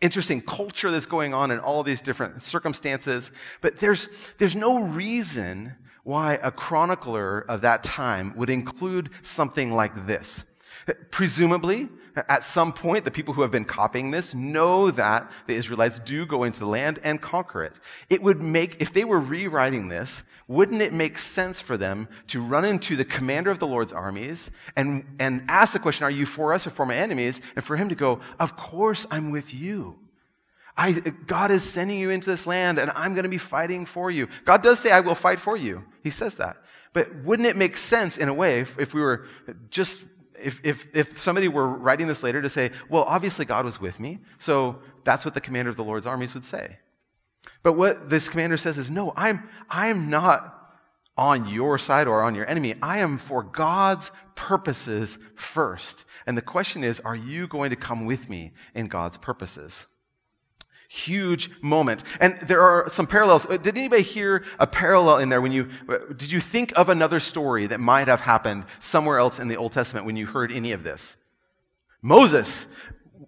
interesting 0.00 0.40
culture 0.40 0.90
that's 0.90 1.06
going 1.06 1.32
on 1.32 1.50
in 1.50 1.58
all 1.60 1.82
these 1.82 2.00
different 2.00 2.42
circumstances, 2.42 3.30
but 3.60 3.78
there's, 3.78 4.08
there's 4.38 4.56
no 4.56 4.82
reason 4.82 5.74
why 6.04 6.34
a 6.42 6.50
chronicler 6.50 7.40
of 7.40 7.60
that 7.60 7.82
time 7.82 8.34
would 8.36 8.50
include 8.50 9.10
something 9.22 9.72
like 9.72 10.06
this. 10.06 10.44
Presumably, 11.10 11.88
at 12.28 12.44
some 12.44 12.72
point, 12.72 13.04
the 13.04 13.10
people 13.10 13.34
who 13.34 13.42
have 13.42 13.50
been 13.50 13.64
copying 13.64 14.10
this 14.10 14.34
know 14.34 14.90
that 14.90 15.30
the 15.46 15.54
Israelites 15.54 15.98
do 15.98 16.26
go 16.26 16.44
into 16.44 16.60
the 16.60 16.66
land 16.66 16.98
and 17.04 17.20
conquer 17.20 17.62
it. 17.62 17.78
It 18.10 18.22
would 18.22 18.42
make, 18.42 18.80
if 18.80 18.92
they 18.92 19.04
were 19.04 19.20
rewriting 19.20 19.88
this, 19.88 20.22
wouldn't 20.48 20.82
it 20.82 20.92
make 20.92 21.18
sense 21.18 21.60
for 21.60 21.76
them 21.76 22.08
to 22.26 22.42
run 22.42 22.64
into 22.64 22.96
the 22.96 23.04
commander 23.04 23.50
of 23.50 23.60
the 23.60 23.66
Lord's 23.66 23.92
armies 23.92 24.50
and, 24.76 25.04
and 25.18 25.44
ask 25.48 25.72
the 25.72 25.78
question, 25.78 26.04
Are 26.04 26.10
you 26.10 26.26
for 26.26 26.52
us 26.52 26.66
or 26.66 26.70
for 26.70 26.84
my 26.84 26.96
enemies? 26.96 27.40
And 27.54 27.64
for 27.64 27.76
him 27.76 27.88
to 27.88 27.94
go, 27.94 28.20
Of 28.38 28.56
course 28.56 29.06
I'm 29.10 29.30
with 29.30 29.54
you. 29.54 29.98
I, 30.76 30.92
God 30.92 31.50
is 31.50 31.62
sending 31.62 31.98
you 31.98 32.10
into 32.10 32.30
this 32.30 32.46
land 32.46 32.78
and 32.78 32.90
I'm 32.94 33.14
going 33.14 33.24
to 33.24 33.28
be 33.28 33.38
fighting 33.38 33.84
for 33.86 34.10
you. 34.10 34.28
God 34.44 34.62
does 34.62 34.78
say, 34.78 34.90
I 34.90 35.00
will 35.00 35.14
fight 35.14 35.40
for 35.40 35.56
you. 35.56 35.84
He 36.02 36.10
says 36.10 36.36
that. 36.36 36.56
But 36.92 37.14
wouldn't 37.16 37.48
it 37.48 37.56
make 37.56 37.76
sense 37.76 38.16
in 38.16 38.28
a 38.28 38.34
way 38.34 38.60
if, 38.60 38.78
if 38.78 38.94
we 38.94 39.00
were 39.00 39.26
just, 39.70 40.04
if, 40.38 40.60
if, 40.64 40.94
if 40.94 41.18
somebody 41.18 41.48
were 41.48 41.66
writing 41.66 42.06
this 42.06 42.22
later 42.22 42.42
to 42.42 42.48
say, 42.48 42.70
well, 42.88 43.04
obviously 43.04 43.44
God 43.44 43.64
was 43.64 43.80
with 43.80 43.98
me, 44.00 44.18
so 44.38 44.78
that's 45.04 45.24
what 45.24 45.34
the 45.34 45.40
commander 45.40 45.70
of 45.70 45.76
the 45.76 45.84
Lord's 45.84 46.06
armies 46.06 46.34
would 46.34 46.44
say. 46.44 46.78
But 47.62 47.74
what 47.74 48.08
this 48.08 48.28
commander 48.28 48.56
says 48.56 48.78
is, 48.78 48.90
no, 48.90 49.12
I'm, 49.16 49.48
I'm 49.70 50.10
not 50.10 50.58
on 51.16 51.48
your 51.48 51.78
side 51.78 52.06
or 52.06 52.22
on 52.22 52.34
your 52.34 52.48
enemy. 52.48 52.74
I 52.82 52.98
am 52.98 53.18
for 53.18 53.42
God's 53.42 54.10
purposes 54.34 55.18
first. 55.34 56.04
And 56.26 56.36
the 56.36 56.42
question 56.42 56.84
is, 56.84 57.00
are 57.00 57.16
you 57.16 57.46
going 57.46 57.70
to 57.70 57.76
come 57.76 58.06
with 58.06 58.28
me 58.28 58.52
in 58.74 58.86
God's 58.86 59.18
purposes? 59.18 59.86
Huge 60.92 61.50
moment. 61.62 62.04
And 62.20 62.38
there 62.40 62.60
are 62.60 62.86
some 62.90 63.06
parallels. 63.06 63.46
Uh, 63.46 63.56
did 63.56 63.78
anybody 63.78 64.02
hear 64.02 64.44
a 64.58 64.66
parallel 64.66 65.18
in 65.18 65.30
there 65.30 65.40
when 65.40 65.50
you, 65.50 65.70
uh, 65.88 65.98
did 66.14 66.30
you 66.30 66.38
think 66.38 66.70
of 66.76 66.90
another 66.90 67.18
story 67.18 67.66
that 67.66 67.80
might 67.80 68.08
have 68.08 68.20
happened 68.20 68.64
somewhere 68.78 69.18
else 69.18 69.38
in 69.38 69.48
the 69.48 69.56
Old 69.56 69.72
Testament 69.72 70.04
when 70.04 70.16
you 70.16 70.26
heard 70.26 70.52
any 70.52 70.72
of 70.72 70.82
this? 70.82 71.16
Moses, 72.02 72.66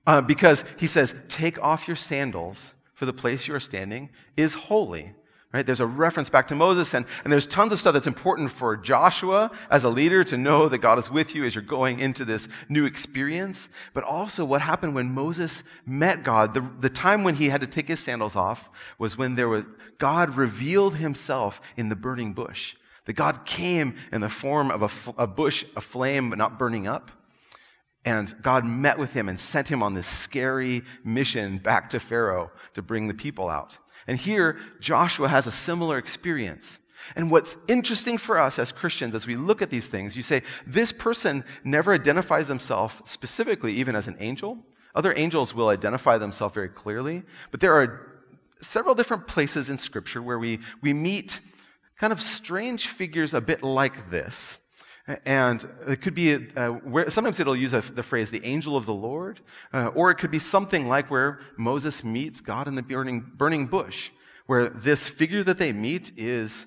uh, 0.07 0.21
because 0.21 0.63
he 0.79 0.87
says, 0.87 1.15
take 1.29 1.59
off 1.63 1.89
your 1.89 1.97
sandals 1.97 2.75
for 2.93 3.07
the 3.07 3.15
place 3.15 3.49
you 3.49 3.55
are 3.55 3.61
standing 3.61 4.11
is 4.37 4.53
holy. 4.53 5.15
Right? 5.55 5.65
There's 5.65 5.79
a 5.79 5.87
reference 5.87 6.29
back 6.29 6.49
to 6.49 6.57
Moses, 6.57 6.95
and, 6.95 7.07
and 7.23 7.33
there's 7.33 7.47
tons 7.47 7.73
of 7.73 7.79
stuff 7.79 7.93
that's 7.93 8.09
important 8.09 8.51
for 8.51 8.77
Joshua 8.77 9.53
as 9.71 9.85
a 9.85 9.89
leader 9.89 10.25
to 10.25 10.37
know 10.37 10.69
that 10.69 10.79
God 10.79 10.99
is 10.99 11.13
with 11.13 11.33
you 11.33 11.45
as 11.45 11.55
you're 11.55 11.63
going 11.63 12.01
into 12.01 12.25
this 12.25 12.49
new 12.69 12.85
experience. 12.85 13.69
But 13.93 14.03
also, 14.03 14.45
what 14.45 14.63
happened 14.63 14.97
when 14.97 15.15
Moses 15.15 15.63
met 15.87 16.25
God, 16.25 16.55
the, 16.55 16.69
the 16.81 16.91
time 16.91 17.23
when 17.23 17.37
he 17.37 17.51
had 17.51 17.61
to 17.61 17.69
take 17.69 17.87
his 17.87 18.01
sandals 18.01 18.35
off 18.35 18.69
was 18.99 19.17
when 19.17 19.37
there 19.37 19.49
was 19.49 19.65
God 19.97 20.37
revealed 20.37 20.97
himself 20.97 21.61
in 21.77 21.89
the 21.89 21.95
burning 21.95 22.33
bush. 22.33 22.75
That 23.05 23.13
God 23.13 23.47
came 23.47 23.95
in 24.11 24.23
the 24.23 24.29
form 24.29 24.73
of 24.73 24.83
a, 24.83 25.23
a 25.23 25.27
bush, 25.29 25.65
a 25.77 25.81
flame, 25.81 26.31
but 26.31 26.39
not 26.39 26.59
burning 26.59 26.89
up. 26.89 27.13
And 28.05 28.35
God 28.43 28.65
met 28.65 28.99
with 28.99 29.13
him 29.13 29.29
and 29.29 29.39
sent 29.39 29.69
him 29.69 29.85
on 29.85 29.95
this 29.95 30.09
scary 30.09 30.83
mission 31.05 31.59
back 31.59 31.91
to 31.91 32.01
Pharaoh 32.01 32.51
to 32.75 32.83
bring 32.83 33.07
the 33.07 33.15
people 33.15 33.49
out. 33.49 33.79
And 34.07 34.19
here, 34.19 34.59
Joshua 34.81 35.29
has 35.29 35.47
a 35.47 35.51
similar 35.51 35.99
experience. 35.99 36.79
And 37.17 37.31
what's 37.31 37.57
interesting 37.69 38.19
for 38.19 38.39
us 38.39 38.59
as 38.59 38.73
Christians, 38.73 39.15
as 39.15 39.27
we 39.27 39.37
look 39.37 39.63
at 39.63 39.71
these 39.71 39.89
things, 39.89 40.17
you 40.17 40.23
say, 40.23 40.43
this 40.67 40.93
person 40.93 41.45
never 41.63 41.93
identifies 41.93 42.49
themselves 42.49 42.95
specifically, 43.05 43.73
even 43.75 43.95
as 43.95 44.09
an 44.09 44.17
angel. 44.21 44.59
Other 44.95 45.13
angels 45.17 45.55
will 45.55 45.69
identify 45.69 46.19
themselves 46.19 46.55
very 46.55 46.69
clearly, 46.69 47.23
but 47.51 47.61
there 47.61 47.75
are 47.75 48.23
several 48.61 48.95
different 48.95 49.27
places 49.27 49.69
in 49.69 49.77
Scripture 49.77 50.23
where 50.23 50.39
we, 50.39 50.61
we 50.81 50.93
meet 50.93 51.41
kind 51.99 52.13
of 52.13 52.21
strange 52.21 52.89
figures 52.89 53.35
a 53.35 53.41
bit 53.41 53.63
like 53.63 54.11
this. 54.11 54.59
And 55.07 55.69
it 55.87 56.01
could 56.01 56.15
be, 56.15 56.35
uh, 56.57 56.69
where, 56.69 57.11
sometimes 57.11 57.39
it'll 57.39 57.57
use 57.57 57.75
a, 57.75 57.83
the 57.83 58.03
phrase, 58.03 58.31
the 58.31 58.45
angel 58.45 58.75
of 58.75 58.87
the 58.87 58.95
Lord, 58.95 59.41
uh, 59.73 59.89
or 59.89 60.11
it 60.11 60.15
could 60.15 60.31
be 60.31 60.39
something 60.39 60.89
like 60.89 61.11
where 61.11 61.41
Moses 61.59 62.03
meets 62.03 62.41
God 62.41 62.67
in 62.69 62.75
the 62.75 62.83
burning, 62.83 63.33
burning 63.37 63.67
bush, 63.67 64.11
where 64.47 64.71
this 64.71 65.07
figure 65.07 65.45
that 65.45 65.59
they 65.59 65.73
meet 65.73 66.11
is 66.17 66.67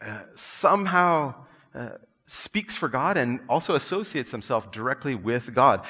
uh, 0.00 0.20
somehow 0.36 1.34
uh, 1.74 1.90
speaks 2.26 2.76
for 2.76 2.88
God 2.88 3.16
and 3.16 3.40
also 3.48 3.74
associates 3.74 4.30
himself 4.30 4.70
directly 4.70 5.16
with 5.16 5.52
God. 5.52 5.84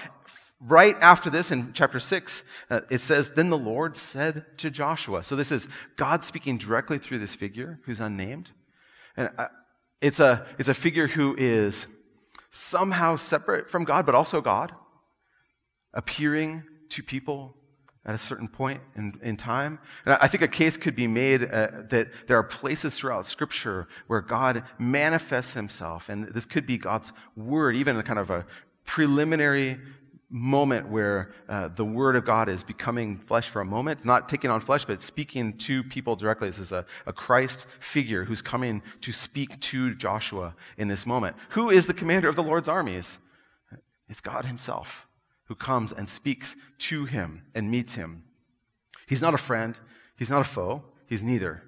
Right 0.59 0.97
after 1.02 1.28
this, 1.28 1.50
in 1.50 1.75
chapter 1.75 2.00
6, 2.00 2.42
uh, 2.71 2.80
it 2.90 3.02
says, 3.02 3.30
Then 3.30 3.50
the 3.50 3.59
Lord 3.59 3.99
said 3.99 4.47
to 4.59 4.71
Joshua. 4.71 5.23
So 5.23 5.37
this 5.37 5.52
is 5.52 5.68
God 5.97 6.25
speaking 6.25 6.56
directly 6.56 6.97
through 6.97 7.18
this 7.18 7.35
figure 7.35 7.80
who's 7.85 8.00
unnamed. 8.00 8.52
And 9.14 9.28
uh, 9.37 9.49
it's 10.00 10.20
a, 10.20 10.46
it's 10.58 10.68
a 10.68 10.74
figure 10.74 11.08
who 11.08 11.34
is 11.38 11.86
somehow 12.50 13.16
separate 13.16 13.68
from 13.68 13.84
God, 13.84 14.06
but 14.06 14.14
also 14.14 14.40
God, 14.40 14.72
appearing 15.94 16.64
to 16.90 17.02
people 17.02 17.56
at 18.04 18.14
a 18.14 18.18
certain 18.18 18.46
point 18.46 18.80
in, 18.94 19.18
in 19.22 19.36
time. 19.36 19.80
And 20.04 20.16
I 20.20 20.28
think 20.28 20.42
a 20.42 20.48
case 20.48 20.76
could 20.76 20.94
be 20.94 21.08
made 21.08 21.42
uh, 21.42 21.68
that 21.90 22.08
there 22.28 22.38
are 22.38 22.44
places 22.44 22.94
throughout 22.94 23.26
Scripture 23.26 23.88
where 24.06 24.20
God 24.20 24.62
manifests 24.78 25.54
himself, 25.54 26.08
and 26.08 26.28
this 26.28 26.46
could 26.46 26.66
be 26.66 26.78
God's 26.78 27.12
word, 27.34 27.74
even 27.74 27.96
in 27.96 28.00
a 28.00 28.04
kind 28.04 28.20
of 28.20 28.30
a 28.30 28.46
preliminary 28.84 29.80
moment 30.28 30.88
where 30.88 31.33
uh, 31.49 31.68
the 31.68 31.85
Word 31.85 32.16
of 32.16 32.25
God 32.25 32.49
is 32.49 32.64
becoming 32.64 33.16
flesh 33.16 33.49
for 33.49 33.61
a 33.61 33.64
moment, 33.64 34.04
not 34.04 34.28
taking 34.28 34.50
on 34.50 34.61
flesh, 34.61 34.85
but 34.85 35.02
speaking 35.02 35.56
to 35.59 35.83
people 35.85 36.16
directly. 36.16 36.49
This 36.49 36.59
is 36.59 36.73
a, 36.73 36.85
a 37.06 37.12
Christ 37.12 37.66
figure 37.78 38.25
who's 38.25 38.42
coming 38.42 38.83
to 39.02 39.12
speak 39.12 39.61
to 39.61 39.95
Joshua 39.95 40.54
in 40.76 40.88
this 40.88 41.06
moment. 41.06 41.37
Who 41.50 41.71
is 41.71 41.87
the 41.87 41.95
commander 41.95 42.28
of 42.28 42.37
the 42.37 42.42
Lord's 42.42 42.68
armies? 42.68 43.18
It's 44.09 44.21
God 44.21 44.45
Himself 44.45 45.06
who 45.47 45.54
comes 45.54 45.92
and 45.92 46.09
speaks 46.09 46.56
to 46.78 47.04
him 47.04 47.42
and 47.54 47.71
meets 47.71 47.95
him. 47.95 48.25
He's 49.09 49.23
not 49.23 49.35
a 49.35 49.38
friend, 49.38 49.78
he's 50.18 50.30
not 50.30 50.40
a 50.40 50.45
foe, 50.45 50.85
he's 51.06 51.23
neither. 51.23 51.62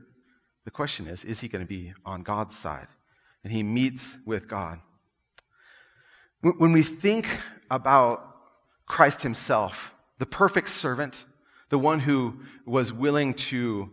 The 0.65 0.71
question 0.71 1.07
is 1.07 1.25
is 1.25 1.41
he 1.41 1.49
going 1.49 1.65
to 1.65 1.69
be 1.69 1.93
on 2.05 2.23
God's 2.23 2.57
side? 2.57 2.89
And 3.45 3.53
he 3.53 3.63
meets 3.63 4.19
with 4.27 4.49
God. 4.49 4.81
When 6.41 6.73
we 6.73 6.83
think 6.83 7.27
about 7.71 8.28
Christ 8.89 9.23
himself, 9.23 9.95
the 10.19 10.27
perfect 10.27 10.69
servant, 10.69 11.25
the 11.69 11.79
one 11.79 12.01
who 12.01 12.41
was 12.65 12.93
willing 12.93 13.35
to 13.35 13.91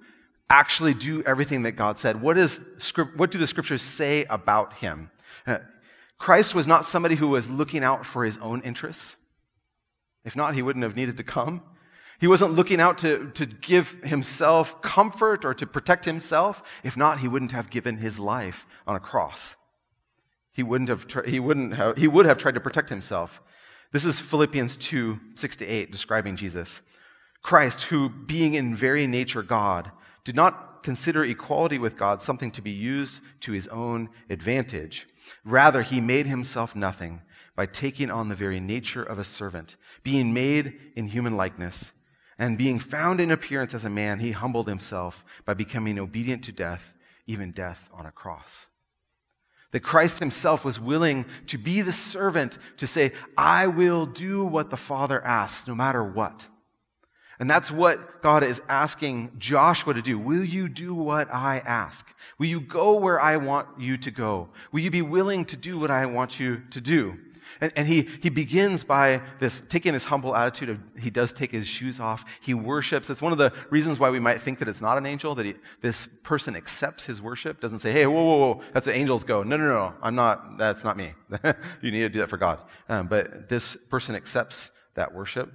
actually 0.49 0.93
do 0.93 1.21
everything 1.23 1.63
that 1.63 1.73
God 1.73 1.99
said. 1.99 2.21
What, 2.21 2.37
is, 2.37 2.61
what 3.15 3.31
do 3.31 3.37
the 3.37 3.47
scriptures 3.47 3.81
say 3.81 4.25
about 4.25 4.77
him? 4.77 5.11
Uh, 5.45 5.59
Christ 6.17 6.55
was 6.55 6.67
not 6.67 6.85
somebody 6.85 7.15
who 7.15 7.27
was 7.27 7.49
looking 7.49 7.83
out 7.83 8.05
for 8.05 8.23
his 8.23 8.37
own 8.37 8.61
interests. 8.61 9.17
If 10.23 10.35
not, 10.35 10.55
he 10.55 10.61
wouldn't 10.61 10.83
have 10.83 10.95
needed 10.95 11.17
to 11.17 11.23
come. 11.23 11.61
He 12.19 12.27
wasn't 12.27 12.53
looking 12.53 12.79
out 12.79 12.97
to, 12.99 13.29
to 13.33 13.45
give 13.45 14.01
himself 14.03 14.81
comfort 14.81 15.43
or 15.43 15.53
to 15.53 15.67
protect 15.67 16.05
himself. 16.05 16.63
If 16.83 16.95
not, 16.95 17.19
he 17.19 17.27
wouldn't 17.27 17.51
have 17.51 17.69
given 17.69 17.97
his 17.97 18.19
life 18.19 18.65
on 18.87 18.95
a 18.95 18.99
cross. 18.99 19.55
He 20.53 20.63
wouldn't 20.63 20.89
have, 20.89 21.05
he 21.27 21.39
wouldn't 21.39 21.75
have, 21.75 21.97
he 21.97 22.07
would 22.07 22.25
have 22.25 22.37
tried 22.37 22.53
to 22.53 22.61
protect 22.61 22.89
himself. 22.89 23.41
This 23.95 24.03
is 24.03 24.19
Philippians 24.19 24.75
2 24.75 25.21
6 25.35 25.55
to 25.55 25.65
8, 25.65 25.89
describing 25.89 26.35
Jesus. 26.35 26.81
Christ, 27.41 27.83
who, 27.83 28.09
being 28.09 28.53
in 28.53 28.75
very 28.75 29.07
nature 29.07 29.41
God, 29.41 29.89
did 30.25 30.35
not 30.35 30.83
consider 30.83 31.23
equality 31.23 31.79
with 31.79 31.95
God 31.95 32.21
something 32.21 32.51
to 32.51 32.61
be 32.61 32.71
used 32.71 33.23
to 33.39 33.53
his 33.53 33.69
own 33.69 34.09
advantage. 34.29 35.07
Rather, 35.45 35.81
he 35.81 36.01
made 36.01 36.27
himself 36.27 36.75
nothing 36.75 37.21
by 37.55 37.67
taking 37.67 38.11
on 38.11 38.27
the 38.27 38.35
very 38.35 38.59
nature 38.59 39.01
of 39.01 39.17
a 39.17 39.23
servant, 39.23 39.77
being 40.03 40.33
made 40.33 40.77
in 40.97 41.07
human 41.07 41.37
likeness, 41.37 41.93
and 42.37 42.57
being 42.57 42.79
found 42.79 43.21
in 43.21 43.31
appearance 43.31 43.73
as 43.73 43.85
a 43.85 43.89
man, 43.89 44.19
he 44.19 44.31
humbled 44.31 44.67
himself 44.67 45.23
by 45.45 45.53
becoming 45.53 45.97
obedient 45.97 46.43
to 46.43 46.51
death, 46.51 46.93
even 47.27 47.53
death 47.53 47.89
on 47.93 48.05
a 48.05 48.11
cross. 48.11 48.67
That 49.75 49.84
Christ 49.84 50.20
himself 50.20 50.63
was 50.63 50.79
willing 50.79 51.25
to 51.48 51.58
be 51.58 51.82
the 51.82 51.91
servant 51.91 52.60
to 52.77 52.88
say, 52.88 53.12
I 53.38 53.67
will 53.67 54.05
do 54.05 54.46
what 54.46 54.70
the 54.70 54.77
Father 54.77 55.22
asks, 55.22 55.67
no 55.67 55.75
matter 55.75 56.01
what. 56.01 56.48
And 57.39 57.50
that's 57.50 57.70
what 57.70 58.22
God 58.22 58.41
is 58.41 58.62
asking 58.70 59.34
Joshua 59.38 59.94
to 59.94 60.01
do. 60.01 60.17
Will 60.17 60.46
you 60.46 60.70
do 60.70 60.94
what 60.94 61.27
I 61.29 61.58
ask? 61.58 62.08
Will 62.38 62.46
you 62.46 62.62
go 62.62 62.94
where 62.94 63.20
I 63.20 63.36
want 63.36 63.67
you 63.77 63.98
to 63.98 64.12
go? 64.12 64.48
Will 64.72 64.79
you 64.79 64.91
be 64.91 65.01
willing 65.01 65.44
to 65.44 65.58
do 65.58 65.77
what 65.77 65.91
I 65.91 66.05
want 66.05 66.39
you 66.39 66.62
to 66.70 66.79
do? 66.79 67.17
And, 67.61 67.71
and, 67.75 67.87
he, 67.87 68.07
he 68.21 68.29
begins 68.29 68.83
by 68.83 69.21
this, 69.39 69.61
taking 69.69 69.93
this 69.93 70.05
humble 70.05 70.35
attitude 70.35 70.69
of 70.69 70.79
he 70.99 71.09
does 71.09 71.33
take 71.33 71.51
his 71.51 71.67
shoes 71.67 71.99
off. 71.99 72.25
He 72.41 72.53
worships. 72.53 73.09
It's 73.09 73.21
one 73.21 73.31
of 73.31 73.37
the 73.37 73.53
reasons 73.69 73.99
why 73.99 74.09
we 74.09 74.19
might 74.19 74.41
think 74.41 74.59
that 74.59 74.67
it's 74.67 74.81
not 74.81 74.97
an 74.97 75.05
angel, 75.05 75.35
that 75.35 75.45
he, 75.45 75.55
this 75.81 76.07
person 76.23 76.55
accepts 76.55 77.05
his 77.05 77.21
worship, 77.21 77.59
doesn't 77.61 77.79
say, 77.79 77.91
hey, 77.91 78.05
whoa, 78.05 78.23
whoa, 78.23 78.37
whoa, 78.37 78.61
that's 78.73 78.87
what 78.87 78.95
angels 78.95 79.23
go. 79.23 79.43
No, 79.43 79.57
no, 79.57 79.67
no, 79.67 79.93
I'm 80.01 80.15
not, 80.15 80.57
that's 80.57 80.83
not 80.83 80.97
me. 80.97 81.13
you 81.81 81.91
need 81.91 81.99
to 81.99 82.09
do 82.09 82.19
that 82.19 82.29
for 82.29 82.37
God. 82.37 82.59
Um, 82.89 83.07
but 83.07 83.49
this 83.49 83.77
person 83.89 84.15
accepts 84.15 84.71
that 84.95 85.13
worship. 85.13 85.51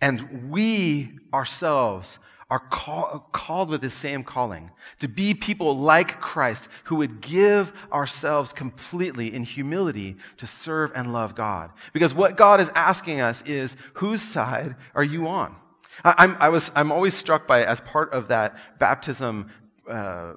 And 0.00 0.50
we 0.50 1.18
ourselves 1.34 2.18
are 2.50 2.60
call, 2.60 3.28
called 3.32 3.68
with 3.68 3.82
the 3.82 3.90
same 3.90 4.24
calling 4.24 4.70
to 5.00 5.08
be 5.08 5.34
people 5.34 5.76
like 5.76 6.20
Christ 6.20 6.68
who 6.84 6.96
would 6.96 7.20
give 7.20 7.72
ourselves 7.92 8.54
completely 8.54 9.34
in 9.34 9.44
humility 9.44 10.16
to 10.38 10.46
serve 10.46 10.90
and 10.94 11.12
love 11.12 11.34
God. 11.34 11.70
Because 11.92 12.14
what 12.14 12.36
God 12.36 12.60
is 12.60 12.70
asking 12.74 13.20
us 13.20 13.42
is, 13.42 13.76
whose 13.94 14.22
side 14.22 14.76
are 14.94 15.04
you 15.04 15.28
on? 15.28 15.56
I'm, 16.04 16.36
I 16.40 16.48
was, 16.48 16.70
I'm 16.74 16.90
always 16.90 17.14
struck 17.14 17.46
by, 17.46 17.64
as 17.64 17.80
part 17.80 18.12
of 18.14 18.28
that 18.28 18.56
baptism, 18.78 19.50
uh, 19.90 20.34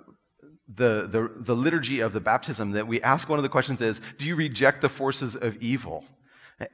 the, 0.73 1.07
the, 1.07 1.31
the 1.35 1.55
liturgy 1.55 2.01
of 2.01 2.13
the 2.13 2.19
baptism, 2.19 2.71
that 2.71 2.87
we 2.87 3.01
ask 3.01 3.29
one 3.29 3.39
of 3.39 3.43
the 3.43 3.49
questions 3.49 3.81
is, 3.81 4.01
do 4.17 4.27
you 4.27 4.35
reject 4.35 4.81
the 4.81 4.89
forces 4.89 5.35
of 5.35 5.55
evil? 5.57 6.03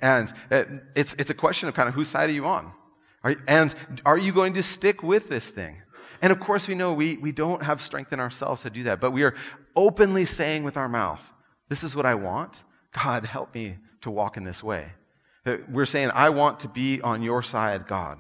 And 0.02 0.34
it's, 0.96 1.14
it's 1.20 1.30
a 1.30 1.34
question 1.34 1.70
of 1.70 1.76
kind 1.76 1.90
of 1.90 1.96
whose 1.96 2.08
side 2.08 2.30
are 2.30 2.34
you 2.34 2.46
on? 2.46 2.72
Are, 3.28 3.36
and 3.46 3.76
are 4.06 4.18
you 4.18 4.32
going 4.32 4.54
to 4.54 4.64
stick 4.64 5.04
with 5.04 5.28
this 5.28 5.50
thing? 5.50 5.82
And 6.22 6.32
of 6.32 6.40
course, 6.40 6.66
we 6.66 6.76
know 6.76 6.94
we, 6.94 7.18
we 7.18 7.34
don't 7.34 7.62
have 7.62 7.82
strength 7.82 8.14
in 8.14 8.22
ourselves 8.22 8.62
to 8.62 8.70
do 8.70 8.84
that, 8.84 9.02
but 9.02 9.12
we 9.12 9.24
are 9.24 9.36
openly 9.76 10.24
saying 10.24 10.64
with 10.64 10.78
our 10.78 10.88
mouth, 10.88 11.34
This 11.68 11.84
is 11.84 11.94
what 11.94 12.06
I 12.06 12.16
want. 12.16 12.64
God, 12.94 13.26
help 13.26 13.54
me 13.54 13.80
to 14.00 14.10
walk 14.10 14.38
in 14.38 14.46
this 14.46 14.64
way. 14.64 14.94
Uh, 15.46 15.58
we're 15.70 15.86
saying, 15.86 16.10
I 16.14 16.30
want 16.30 16.62
to 16.62 16.70
be 16.70 17.02
on 17.02 17.22
your 17.22 17.44
side, 17.44 17.86
God. 17.86 18.20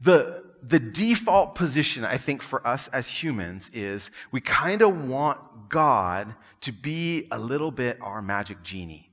The, 0.00 0.44
the 0.62 0.80
default 0.80 1.54
position, 1.54 2.04
I 2.04 2.16
think, 2.16 2.40
for 2.40 2.66
us 2.66 2.88
as 2.88 3.06
humans 3.06 3.70
is 3.74 4.10
we 4.32 4.40
kind 4.40 4.80
of 4.80 5.10
want 5.10 5.68
God 5.68 6.34
to 6.62 6.72
be 6.72 7.28
a 7.30 7.38
little 7.38 7.70
bit 7.70 7.98
our 8.00 8.22
magic 8.22 8.62
genie. 8.62 9.07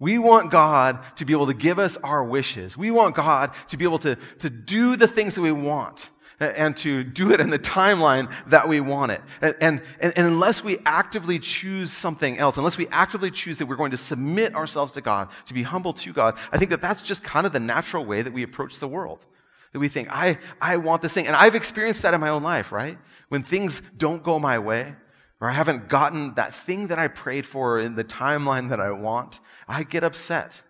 We 0.00 0.18
want 0.18 0.50
God 0.50 1.00
to 1.16 1.24
be 1.24 1.32
able 1.32 1.46
to 1.46 1.54
give 1.54 1.78
us 1.78 1.96
our 1.98 2.22
wishes. 2.22 2.76
We 2.76 2.90
want 2.90 3.16
God 3.16 3.52
to 3.68 3.76
be 3.76 3.84
able 3.84 3.98
to, 4.00 4.16
to 4.38 4.48
do 4.48 4.96
the 4.96 5.08
things 5.08 5.34
that 5.34 5.42
we 5.42 5.50
want 5.50 6.10
and 6.40 6.76
to 6.76 7.02
do 7.02 7.32
it 7.32 7.40
in 7.40 7.50
the 7.50 7.58
timeline 7.58 8.32
that 8.46 8.68
we 8.68 8.80
want 8.80 9.12
it. 9.12 9.20
And, 9.40 9.56
and, 9.60 9.82
and, 10.00 10.12
unless 10.16 10.62
we 10.62 10.78
actively 10.86 11.40
choose 11.40 11.92
something 11.92 12.38
else, 12.38 12.56
unless 12.56 12.78
we 12.78 12.86
actively 12.88 13.30
choose 13.30 13.58
that 13.58 13.66
we're 13.66 13.74
going 13.76 13.90
to 13.90 13.96
submit 13.96 14.54
ourselves 14.54 14.92
to 14.92 15.00
God, 15.00 15.30
to 15.46 15.54
be 15.54 15.64
humble 15.64 15.92
to 15.94 16.12
God, 16.12 16.38
I 16.52 16.58
think 16.58 16.70
that 16.70 16.80
that's 16.80 17.02
just 17.02 17.24
kind 17.24 17.44
of 17.44 17.52
the 17.52 17.60
natural 17.60 18.04
way 18.04 18.22
that 18.22 18.32
we 18.32 18.44
approach 18.44 18.78
the 18.78 18.86
world. 18.86 19.26
That 19.72 19.80
we 19.80 19.88
think, 19.88 20.08
I, 20.10 20.38
I 20.60 20.76
want 20.76 21.02
this 21.02 21.12
thing. 21.12 21.26
And 21.26 21.34
I've 21.34 21.54
experienced 21.54 22.02
that 22.02 22.14
in 22.14 22.20
my 22.20 22.28
own 22.28 22.42
life, 22.42 22.70
right? 22.70 22.98
When 23.28 23.42
things 23.42 23.82
don't 23.96 24.22
go 24.22 24.38
my 24.38 24.58
way, 24.58 24.94
or 25.40 25.48
I 25.48 25.52
haven't 25.52 25.88
gotten 25.88 26.34
that 26.34 26.52
thing 26.52 26.88
that 26.88 26.98
I 26.98 27.08
prayed 27.08 27.46
for 27.46 27.78
in 27.78 27.94
the 27.94 28.04
timeline 28.04 28.70
that 28.70 28.80
I 28.80 28.90
want, 28.90 29.40
I 29.68 29.82
get 29.84 30.02
upset. 30.02 30.62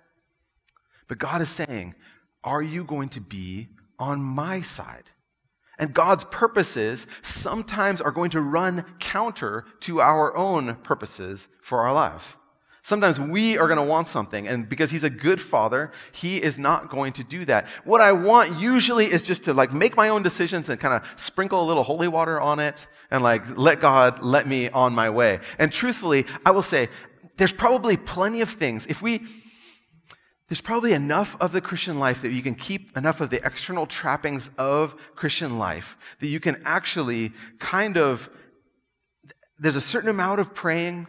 But 1.08 1.18
God 1.18 1.40
is 1.40 1.48
saying, 1.48 1.94
Are 2.44 2.62
you 2.62 2.84
going 2.84 3.08
to 3.10 3.20
be 3.20 3.68
on 3.98 4.20
my 4.20 4.60
side? 4.60 5.10
And 5.78 5.94
God's 5.94 6.24
purposes 6.24 7.06
sometimes 7.22 8.00
are 8.00 8.10
going 8.10 8.30
to 8.30 8.40
run 8.40 8.84
counter 8.98 9.64
to 9.80 10.00
our 10.00 10.36
own 10.36 10.74
purposes 10.76 11.48
for 11.62 11.82
our 11.82 11.94
lives. 11.94 12.36
Sometimes 12.88 13.20
we 13.20 13.58
are 13.58 13.66
going 13.66 13.76
to 13.76 13.84
want 13.84 14.08
something, 14.08 14.48
and 14.48 14.66
because 14.66 14.90
he's 14.90 15.04
a 15.04 15.10
good 15.10 15.42
father, 15.42 15.92
he 16.10 16.42
is 16.42 16.58
not 16.58 16.88
going 16.88 17.12
to 17.12 17.22
do 17.22 17.44
that. 17.44 17.68
What 17.84 18.00
I 18.00 18.12
want 18.12 18.58
usually 18.58 19.12
is 19.12 19.22
just 19.22 19.44
to 19.44 19.52
like 19.52 19.74
make 19.74 19.94
my 19.94 20.08
own 20.08 20.22
decisions 20.22 20.70
and 20.70 20.80
kind 20.80 20.94
of 20.94 21.06
sprinkle 21.20 21.62
a 21.62 21.66
little 21.66 21.82
holy 21.82 22.08
water 22.08 22.40
on 22.40 22.60
it 22.60 22.86
and 23.10 23.22
like 23.22 23.58
let 23.58 23.82
God 23.82 24.22
let 24.22 24.46
me 24.46 24.70
on 24.70 24.94
my 24.94 25.10
way. 25.10 25.40
And 25.58 25.70
truthfully, 25.70 26.24
I 26.46 26.50
will 26.50 26.62
say 26.62 26.88
there's 27.36 27.52
probably 27.52 27.98
plenty 27.98 28.40
of 28.40 28.48
things. 28.48 28.86
If 28.86 29.02
we, 29.02 29.20
there's 30.48 30.62
probably 30.62 30.94
enough 30.94 31.36
of 31.42 31.52
the 31.52 31.60
Christian 31.60 31.98
life 31.98 32.22
that 32.22 32.30
you 32.30 32.40
can 32.40 32.54
keep 32.54 32.96
enough 32.96 33.20
of 33.20 33.28
the 33.28 33.44
external 33.44 33.84
trappings 33.84 34.48
of 34.56 34.96
Christian 35.14 35.58
life 35.58 35.98
that 36.20 36.28
you 36.28 36.40
can 36.40 36.62
actually 36.64 37.34
kind 37.58 37.98
of, 37.98 38.30
there's 39.58 39.76
a 39.76 39.82
certain 39.82 40.08
amount 40.08 40.40
of 40.40 40.54
praying 40.54 41.06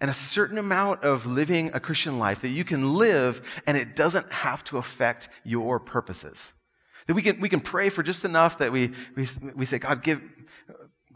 and 0.00 0.10
a 0.10 0.14
certain 0.14 0.58
amount 0.58 1.02
of 1.02 1.26
living 1.26 1.70
a 1.74 1.80
Christian 1.80 2.18
life 2.18 2.42
that 2.42 2.48
you 2.48 2.64
can 2.64 2.94
live 2.94 3.42
and 3.66 3.76
it 3.76 3.96
doesn't 3.96 4.30
have 4.32 4.62
to 4.64 4.78
affect 4.78 5.28
your 5.44 5.80
purposes. 5.80 6.54
That 7.06 7.14
we 7.14 7.22
can, 7.22 7.40
we 7.40 7.48
can 7.48 7.60
pray 7.60 7.88
for 7.88 8.02
just 8.02 8.24
enough 8.24 8.58
that 8.58 8.70
we, 8.70 8.92
we, 9.16 9.26
we 9.54 9.64
say, 9.64 9.78
God, 9.78 10.02
give, 10.02 10.22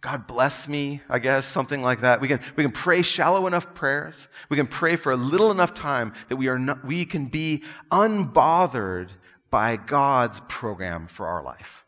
God 0.00 0.26
bless 0.26 0.66
me, 0.66 1.00
I 1.08 1.20
guess, 1.20 1.46
something 1.46 1.80
like 1.80 2.00
that. 2.00 2.20
We 2.20 2.28
can, 2.28 2.40
we 2.56 2.64
can 2.64 2.72
pray 2.72 3.02
shallow 3.02 3.46
enough 3.46 3.72
prayers. 3.72 4.28
We 4.48 4.56
can 4.56 4.66
pray 4.66 4.96
for 4.96 5.12
a 5.12 5.16
little 5.16 5.50
enough 5.50 5.74
time 5.74 6.12
that 6.28 6.36
we, 6.36 6.48
are 6.48 6.58
not, 6.58 6.84
we 6.84 7.04
can 7.04 7.26
be 7.26 7.62
unbothered 7.90 9.10
by 9.50 9.76
God's 9.76 10.40
program 10.48 11.06
for 11.06 11.28
our 11.28 11.42
life. 11.42 11.84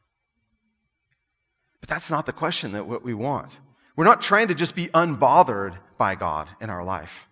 But 1.80 1.88
that's 1.88 2.10
not 2.10 2.24
the 2.24 2.32
question 2.32 2.72
that 2.72 2.86
what 2.86 3.02
we 3.02 3.14
want. 3.14 3.58
We're 3.96 4.04
not 4.04 4.22
trying 4.22 4.48
to 4.48 4.54
just 4.54 4.76
be 4.76 4.88
unbothered 4.88 5.76
by 6.04 6.14
God 6.14 6.50
in 6.60 6.68
our 6.68 6.84
life. 6.84 7.26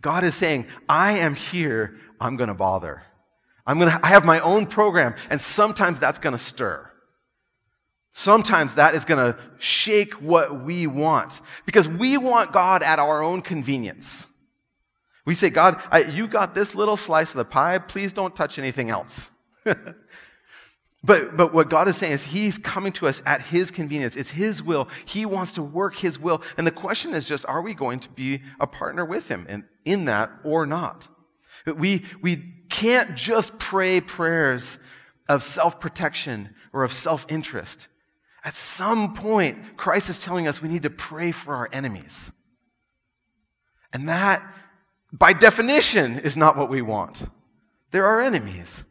God 0.00 0.22
is 0.22 0.36
saying, 0.36 0.68
I 0.88 1.18
am 1.18 1.34
here, 1.34 1.96
I'm 2.20 2.36
going 2.36 2.46
to 2.46 2.54
bother. 2.54 3.02
I'm 3.66 3.80
going 3.80 3.90
to 3.90 4.06
I 4.06 4.10
have 4.10 4.24
my 4.24 4.38
own 4.38 4.66
program, 4.66 5.16
and 5.30 5.40
sometimes 5.40 5.98
that's 5.98 6.20
going 6.20 6.30
to 6.30 6.38
stir. 6.38 6.88
Sometimes 8.12 8.74
that 8.74 8.94
is 8.94 9.04
going 9.04 9.32
to 9.32 9.36
shake 9.58 10.14
what 10.14 10.62
we 10.62 10.86
want 10.86 11.40
because 11.64 11.88
we 11.88 12.16
want 12.16 12.52
God 12.52 12.84
at 12.84 13.00
our 13.00 13.20
own 13.20 13.42
convenience. 13.42 14.28
We 15.24 15.34
say, 15.34 15.50
God, 15.50 15.82
I, 15.90 16.04
you 16.04 16.28
got 16.28 16.54
this 16.54 16.72
little 16.76 16.96
slice 16.96 17.32
of 17.32 17.38
the 17.38 17.44
pie. 17.44 17.78
Please 17.78 18.12
don't 18.12 18.36
touch 18.36 18.60
anything 18.60 18.90
else. 18.90 19.32
But, 21.06 21.36
but 21.36 21.54
what 21.54 21.70
God 21.70 21.86
is 21.86 21.96
saying 21.96 22.12
is 22.12 22.24
He's 22.24 22.58
coming 22.58 22.92
to 22.94 23.06
us 23.06 23.22
at 23.24 23.40
His 23.40 23.70
convenience. 23.70 24.16
It's 24.16 24.32
His 24.32 24.62
will. 24.62 24.88
He 25.04 25.24
wants 25.24 25.52
to 25.52 25.62
work 25.62 25.94
His 25.94 26.18
will. 26.18 26.42
And 26.58 26.66
the 26.66 26.72
question 26.72 27.14
is 27.14 27.24
just, 27.24 27.46
are 27.46 27.62
we 27.62 27.74
going 27.74 28.00
to 28.00 28.10
be 28.10 28.42
a 28.58 28.66
partner 28.66 29.04
with 29.04 29.28
Him 29.28 29.46
in, 29.48 29.64
in 29.84 30.06
that 30.06 30.30
or 30.44 30.66
not? 30.66 31.06
We, 31.64 32.04
we 32.20 32.54
can't 32.68 33.14
just 33.14 33.58
pray 33.58 34.00
prayers 34.00 34.78
of 35.28 35.44
self 35.44 35.78
protection 35.78 36.54
or 36.72 36.82
of 36.82 36.92
self 36.92 37.24
interest. 37.28 37.86
At 38.44 38.54
some 38.54 39.14
point, 39.14 39.76
Christ 39.76 40.10
is 40.10 40.22
telling 40.22 40.48
us 40.48 40.60
we 40.60 40.68
need 40.68 40.82
to 40.82 40.90
pray 40.90 41.30
for 41.30 41.54
our 41.54 41.68
enemies. 41.72 42.32
And 43.92 44.08
that, 44.08 44.42
by 45.12 45.32
definition, 45.32 46.18
is 46.18 46.36
not 46.36 46.56
what 46.56 46.68
we 46.68 46.82
want. 46.82 47.28
They're 47.92 48.06
our 48.06 48.20
enemies. 48.20 48.84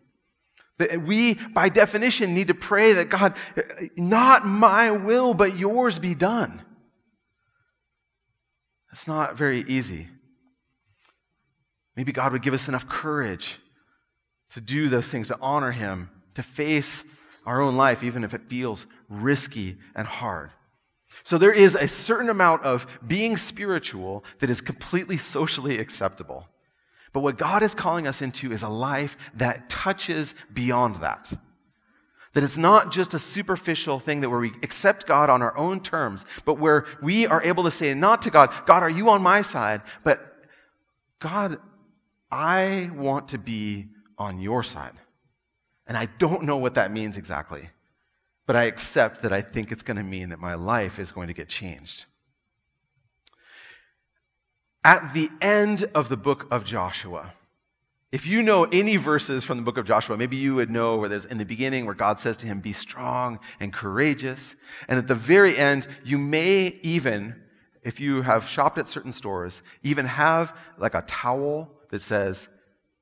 That 0.77 1.03
we, 1.03 1.35
by 1.35 1.69
definition, 1.69 2.33
need 2.33 2.49
to 2.49 2.53
pray 2.53 2.93
that 2.93 3.09
God, 3.09 3.35
not 3.95 4.45
my 4.45 4.91
will, 4.91 5.33
but 5.33 5.57
yours 5.57 5.99
be 5.99 6.15
done. 6.15 6.61
That's 8.91 9.07
not 9.07 9.37
very 9.37 9.61
easy. 9.67 10.07
Maybe 11.95 12.11
God 12.11 12.33
would 12.33 12.41
give 12.41 12.53
us 12.53 12.67
enough 12.67 12.89
courage 12.89 13.59
to 14.49 14.61
do 14.61 14.89
those 14.89 15.07
things, 15.07 15.29
to 15.29 15.37
honor 15.41 15.71
Him, 15.71 16.09
to 16.33 16.43
face 16.43 17.05
our 17.45 17.61
own 17.61 17.77
life, 17.77 18.03
even 18.03 18.23
if 18.23 18.33
it 18.33 18.49
feels 18.49 18.85
risky 19.07 19.77
and 19.95 20.07
hard. 20.07 20.51
So 21.23 21.37
there 21.37 21.53
is 21.53 21.75
a 21.75 21.87
certain 21.87 22.29
amount 22.29 22.63
of 22.63 22.85
being 23.05 23.37
spiritual 23.37 24.25
that 24.39 24.49
is 24.49 24.59
completely 24.59 25.17
socially 25.17 25.79
acceptable. 25.79 26.49
But 27.15 27.21
what 27.21 27.37
God 27.37 27.63
is 27.63 27.73
calling 27.73 28.07
us 28.07 28.21
into 28.21 28.51
is 28.51 28.61
a 28.61 28.67
life 28.67 29.15
that 29.35 29.69
touches 29.69 30.35
beyond 30.53 30.97
that. 30.97 31.31
That 32.33 32.43
it's 32.43 32.57
not 32.57 32.91
just 32.91 33.13
a 33.13 33.19
superficial 33.19 34.01
thing 34.01 34.19
that 34.19 34.29
where 34.29 34.41
we 34.41 34.51
accept 34.61 35.07
God 35.07 35.29
on 35.29 35.41
our 35.41 35.57
own 35.57 35.79
terms, 35.79 36.25
but 36.43 36.59
where 36.59 36.85
we 37.01 37.25
are 37.25 37.41
able 37.41 37.63
to 37.63 37.71
say 37.71 37.93
not 37.93 38.21
to 38.23 38.29
God, 38.29 38.53
God, 38.65 38.83
are 38.83 38.89
you 38.89 39.07
on 39.09 39.23
my 39.23 39.43
side? 39.43 39.81
But 40.03 40.45
God, 41.19 41.57
I 42.29 42.91
want 42.93 43.29
to 43.29 43.37
be 43.37 43.87
on 44.17 44.41
your 44.41 44.61
side. 44.61 44.95
And 45.87 45.95
I 45.95 46.07
don't 46.17 46.43
know 46.43 46.57
what 46.57 46.73
that 46.73 46.91
means 46.91 47.15
exactly, 47.15 47.69
but 48.45 48.57
I 48.57 48.65
accept 48.65 49.21
that 49.21 49.31
I 49.31 49.39
think 49.39 49.71
it's 49.71 49.83
going 49.83 49.95
to 49.95 50.03
mean 50.03 50.27
that 50.31 50.39
my 50.39 50.55
life 50.55 50.99
is 50.99 51.13
going 51.13 51.29
to 51.29 51.33
get 51.33 51.47
changed. 51.47 52.07
At 54.85 55.13
the 55.15 55.31
end 55.41 55.89
of 55.95 56.09
the 56.09 56.15
book 56.15 56.45
of 56.51 56.63
Joshua, 56.63 57.33
if 58.11 58.27
you 58.27 58.43
know 58.43 58.65
any 58.65 58.97
verses 58.97 59.43
from 59.43 59.57
the 59.57 59.63
book 59.63 59.79
of 59.79 59.87
Joshua, 59.87 60.15
maybe 60.15 60.35
you 60.35 60.53
would 60.53 60.69
know 60.69 60.97
where 60.97 61.09
there's 61.09 61.25
in 61.25 61.39
the 61.39 61.43
beginning 61.43 61.87
where 61.87 61.95
God 61.95 62.19
says 62.19 62.37
to 62.37 62.45
him, 62.45 62.59
Be 62.59 62.71
strong 62.71 63.39
and 63.59 63.73
courageous. 63.73 64.55
And 64.87 64.99
at 64.99 65.07
the 65.07 65.15
very 65.15 65.57
end, 65.57 65.87
you 66.03 66.19
may 66.19 66.79
even, 66.83 67.35
if 67.81 67.99
you 67.99 68.21
have 68.21 68.47
shopped 68.47 68.77
at 68.77 68.87
certain 68.87 69.11
stores, 69.11 69.63
even 69.81 70.05
have 70.05 70.55
like 70.77 70.93
a 70.93 71.01
towel 71.01 71.71
that 71.89 72.03
says, 72.03 72.47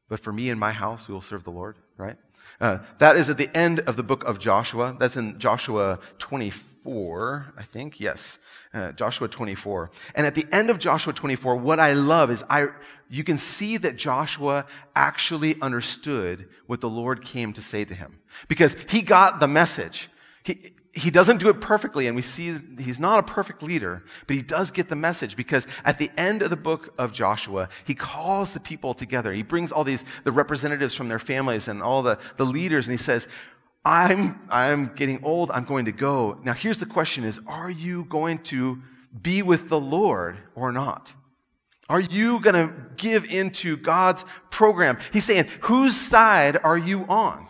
But 0.08 0.22
for 0.22 0.32
me 0.32 0.52
and 0.52 0.60
my 0.60 0.72
house, 0.72 1.10
we 1.10 1.14
will 1.14 1.20
serve 1.20 1.44
the 1.44 1.52
Lord, 1.52 1.76
right? 1.98 2.16
Uh, 2.64 2.80
that 2.98 3.18
is 3.18 3.30
at 3.30 3.36
the 3.36 3.54
end 3.54 3.82
of 3.82 3.98
the 3.98 4.04
book 4.04 4.24
of 4.24 4.40
Joshua. 4.40 4.96
That's 4.98 5.18
in 5.18 5.38
Joshua 5.38 6.00
24, 6.20 7.54
I 7.58 7.64
think. 7.64 8.00
Yes, 8.00 8.40
uh, 8.74 8.94
Joshua 8.94 9.28
24. 9.28 9.92
And 10.16 10.26
at 10.26 10.34
the 10.34 10.48
end 10.50 10.70
of 10.70 10.80
Joshua 10.80 11.12
24, 11.12 11.58
what 11.58 11.82
I 11.82 11.92
love 11.92 12.32
is 12.32 12.42
I, 12.50 12.68
you 13.10 13.26
can 13.26 13.38
see 13.38 13.76
that 13.76 13.98
Joshua 13.98 14.66
actually 14.96 15.62
understood 15.62 16.48
what 16.66 16.80
the 16.80 16.88
Lord 16.88 17.22
came 17.22 17.52
to 17.52 17.62
say 17.62 17.84
to 17.84 17.94
him 17.94 18.20
because 18.48 18.78
he 18.88 19.02
got 19.02 19.42
the 19.42 19.48
message. 19.50 20.10
He, 20.44 20.72
he 20.94 21.10
doesn't 21.10 21.38
do 21.38 21.50
it 21.50 21.60
perfectly, 21.60 22.06
and 22.06 22.16
we 22.16 22.22
see 22.22 22.56
he's 22.78 23.00
not 23.00 23.18
a 23.18 23.24
perfect 23.24 23.64
leader, 23.64 24.04
but 24.28 24.36
he 24.36 24.44
does 24.44 24.70
get 24.70 24.90
the 24.90 24.96
message 24.96 25.36
because 25.36 25.66
at 25.84 25.98
the 25.98 26.12
end 26.18 26.44
of 26.44 26.52
the 26.52 26.56
book 26.56 26.94
of 27.00 27.12
Joshua, 27.12 27.68
he 27.84 27.96
calls 27.96 28.54
the 28.54 28.60
people 28.60 28.94
together. 28.94 29.34
He 29.34 29.42
brings 29.42 29.72
all 29.72 29.84
these, 29.84 30.06
the 30.24 30.32
representatives 30.32 30.94
from 30.94 31.08
their 31.08 31.18
families 31.18 31.68
and 31.68 31.82
all 31.82 32.04
the, 32.04 32.20
the 32.38 32.46
leaders, 32.46 32.88
and 32.88 32.94
he 32.94 33.04
says, 33.04 33.28
I'm, 33.84 34.40
I'm 34.50 34.94
getting 34.96 35.24
old, 35.24 35.50
I'm 35.50 35.66
going 35.66 35.86
to 35.86 35.92
go. 35.92 36.40
Now, 36.44 36.54
here's 36.54 36.78
the 36.78 36.86
question 36.86 37.24
is, 37.24 37.40
are 37.48 37.72
you 37.72 38.06
going 38.06 38.40
to 38.44 38.82
be 39.20 39.42
with 39.42 39.70
the 39.70 39.80
Lord 39.80 40.38
or 40.54 40.72
not? 40.72 41.14
Are 41.90 42.00
you 42.00 42.40
going 42.40 42.56
to 42.56 42.74
give 42.98 43.26
into 43.26 43.78
God's 43.78 44.24
program? 44.52 45.00
He's 45.12 45.26
saying, 45.26 45.48
whose 45.62 45.96
side 45.96 46.58
are 46.64 46.78
you 46.78 47.06
on? 47.10 47.48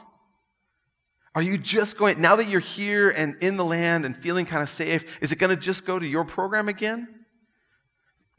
Are 1.36 1.42
you 1.42 1.58
just 1.58 1.98
going, 1.98 2.22
now 2.22 2.36
that 2.36 2.48
you're 2.48 2.60
here 2.60 3.10
and 3.10 3.36
in 3.42 3.58
the 3.58 3.66
land 3.66 4.06
and 4.06 4.16
feeling 4.16 4.46
kind 4.46 4.62
of 4.62 4.70
safe, 4.70 5.04
is 5.20 5.32
it 5.32 5.38
going 5.38 5.50
to 5.50 5.56
just 5.56 5.86
go 5.86 5.98
to 5.98 6.06
your 6.06 6.24
program 6.24 6.70
again? 6.70 7.08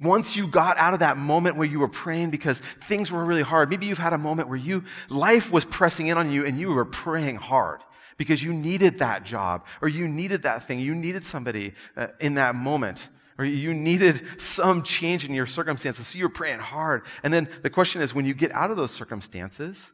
Once 0.00 0.36
you 0.36 0.46
got 0.46 0.76
out 0.76 0.92
of 0.92 1.00
that 1.00 1.16
moment 1.16 1.56
where 1.56 1.66
you 1.66 1.80
were 1.80 1.88
praying 1.88 2.30
because 2.30 2.60
things 2.82 3.10
were 3.10 3.24
really 3.24 3.42
hard, 3.42 3.70
maybe 3.70 3.86
you've 3.86 3.98
had 3.98 4.12
a 4.12 4.18
moment 4.18 4.48
where 4.48 4.58
you, 4.58 4.84
life 5.08 5.50
was 5.50 5.64
pressing 5.64 6.08
in 6.08 6.18
on 6.18 6.30
you 6.30 6.44
and 6.44 6.58
you 6.58 6.68
were 6.68 6.84
praying 6.84 7.36
hard 7.36 7.80
because 8.16 8.42
you 8.42 8.52
needed 8.52 8.98
that 8.98 9.24
job 9.24 9.64
or 9.82 9.88
you 9.88 10.06
needed 10.06 10.42
that 10.42 10.62
thing. 10.64 10.78
You 10.78 10.94
needed 10.94 11.24
somebody 11.24 11.74
uh, 11.96 12.08
in 12.20 12.34
that 12.34 12.54
moment 12.54 13.08
or 13.38 13.44
you 13.44 13.74
needed 13.74 14.40
some 14.40 14.82
change 14.82 15.24
in 15.24 15.34
your 15.34 15.46
circumstances. 15.46 16.08
So 16.08 16.18
you 16.18 16.24
were 16.24 16.30
praying 16.30 16.60
hard. 16.60 17.06
And 17.24 17.32
then 17.32 17.48
the 17.62 17.70
question 17.70 18.02
is 18.02 18.14
when 18.14 18.24
you 18.24 18.34
get 18.34 18.52
out 18.52 18.70
of 18.70 18.76
those 18.76 18.92
circumstances, 18.92 19.90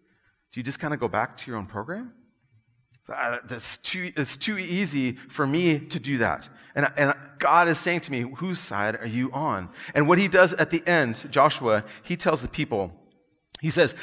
do 0.53 0.61
you 0.61 0.65
just 0.65 0.79
kind 0.79 0.93
of 0.93 1.01
go 1.01 1.09
back 1.09 1.37
to 1.39 1.51
your 1.51 1.57
own 1.57 1.67
program? 1.67 2.13
Uh, 3.11 3.39
that's 3.45 3.79
too, 3.79 4.13
it's 4.17 4.37
too 4.37 4.59
easy 4.59 5.13
for 5.29 5.47
me 5.47 5.79
to 5.79 5.99
do 5.99 6.19
that. 6.19 6.49
And, 6.75 6.89
and 6.97 7.15
God 7.39 7.69
is 7.69 7.79
saying 7.79 8.01
to 8.01 8.13
me, 8.13 8.21
whose 8.37 8.61
side 8.61 8.97
are 8.97 9.07
you 9.07 9.33
on? 9.33 9.71
And 9.95 10.07
what 10.07 10.19
he 10.19 10.29
does 10.29 10.53
at 10.55 10.71
the 10.71 10.87
end, 10.87 11.27
Joshua, 11.31 11.85
he 12.03 12.17
tells 12.17 12.43
the 12.43 12.49
people, 12.49 12.93
he 13.61 13.71
says, 13.71 13.95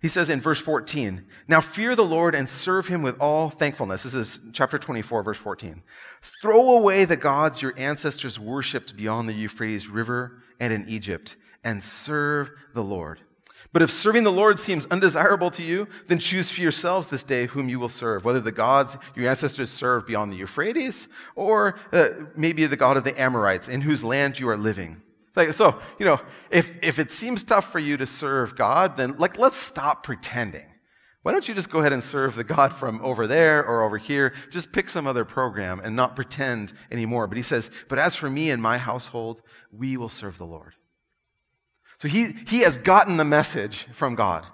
He 0.00 0.08
says 0.08 0.28
in 0.30 0.40
verse 0.40 0.60
14, 0.60 1.24
Now 1.48 1.60
fear 1.60 1.96
the 1.96 2.04
Lord 2.04 2.34
and 2.34 2.48
serve 2.48 2.88
him 2.88 3.02
with 3.02 3.18
all 3.18 3.50
thankfulness. 3.50 4.02
This 4.02 4.14
is 4.14 4.40
chapter 4.52 4.78
24, 4.78 5.22
verse 5.22 5.38
14. 5.38 5.82
Throw 6.42 6.76
away 6.76 7.04
the 7.04 7.16
gods 7.16 7.62
your 7.62 7.74
ancestors 7.76 8.38
worshipped 8.38 8.96
beyond 8.96 9.28
the 9.28 9.34
Euphrates 9.34 9.88
River 9.88 10.42
and 10.60 10.72
in 10.72 10.88
Egypt, 10.88 11.36
and 11.64 11.82
serve 11.82 12.50
the 12.74 12.84
Lord. 12.84 13.20
But 13.72 13.80
if 13.80 13.90
serving 13.90 14.24
the 14.24 14.32
Lord 14.32 14.60
seems 14.60 14.84
undesirable 14.86 15.50
to 15.52 15.62
you, 15.62 15.88
then 16.06 16.18
choose 16.18 16.50
for 16.50 16.60
yourselves 16.60 17.06
this 17.06 17.22
day 17.22 17.46
whom 17.46 17.70
you 17.70 17.80
will 17.80 17.88
serve, 17.88 18.24
whether 18.24 18.40
the 18.40 18.52
gods 18.52 18.98
your 19.16 19.28
ancestors 19.28 19.70
served 19.70 20.06
beyond 20.06 20.30
the 20.30 20.36
Euphrates, 20.36 21.08
or 21.34 21.78
uh, 21.90 22.08
maybe 22.36 22.66
the 22.66 22.76
God 22.76 22.98
of 22.98 23.04
the 23.04 23.18
Amorites 23.18 23.68
in 23.68 23.80
whose 23.80 24.04
land 24.04 24.38
you 24.38 24.48
are 24.50 24.58
living. 24.58 25.00
Like, 25.34 25.54
so, 25.54 25.80
you 25.98 26.04
know, 26.04 26.20
if, 26.50 26.76
if 26.82 26.98
it 26.98 27.10
seems 27.10 27.42
tough 27.42 27.72
for 27.72 27.78
you 27.78 27.96
to 27.96 28.06
serve 28.06 28.54
God, 28.56 28.98
then 28.98 29.16
like, 29.16 29.38
let's 29.38 29.56
stop 29.56 30.02
pretending. 30.02 30.66
Why 31.22 31.32
don't 31.32 31.48
you 31.48 31.54
just 31.54 31.70
go 31.70 31.78
ahead 31.78 31.92
and 31.92 32.02
serve 32.02 32.34
the 32.34 32.44
God 32.44 32.72
from 32.74 33.00
over 33.02 33.26
there 33.26 33.64
or 33.64 33.82
over 33.82 33.96
here? 33.96 34.34
Just 34.50 34.72
pick 34.72 34.90
some 34.90 35.06
other 35.06 35.24
program 35.24 35.80
and 35.82 35.96
not 35.96 36.16
pretend 36.16 36.72
anymore. 36.90 37.26
But 37.28 37.36
he 37.36 37.42
says, 37.42 37.70
but 37.88 37.98
as 37.98 38.16
for 38.16 38.28
me 38.28 38.50
and 38.50 38.60
my 38.60 38.76
household, 38.76 39.40
we 39.70 39.96
will 39.96 40.08
serve 40.10 40.36
the 40.36 40.44
Lord. 40.44 40.74
So 42.02 42.08
he, 42.08 42.34
he 42.48 42.62
has 42.62 42.78
gotten 42.78 43.16
the 43.16 43.24
message 43.24 43.86
from 43.92 44.16
God 44.16 44.44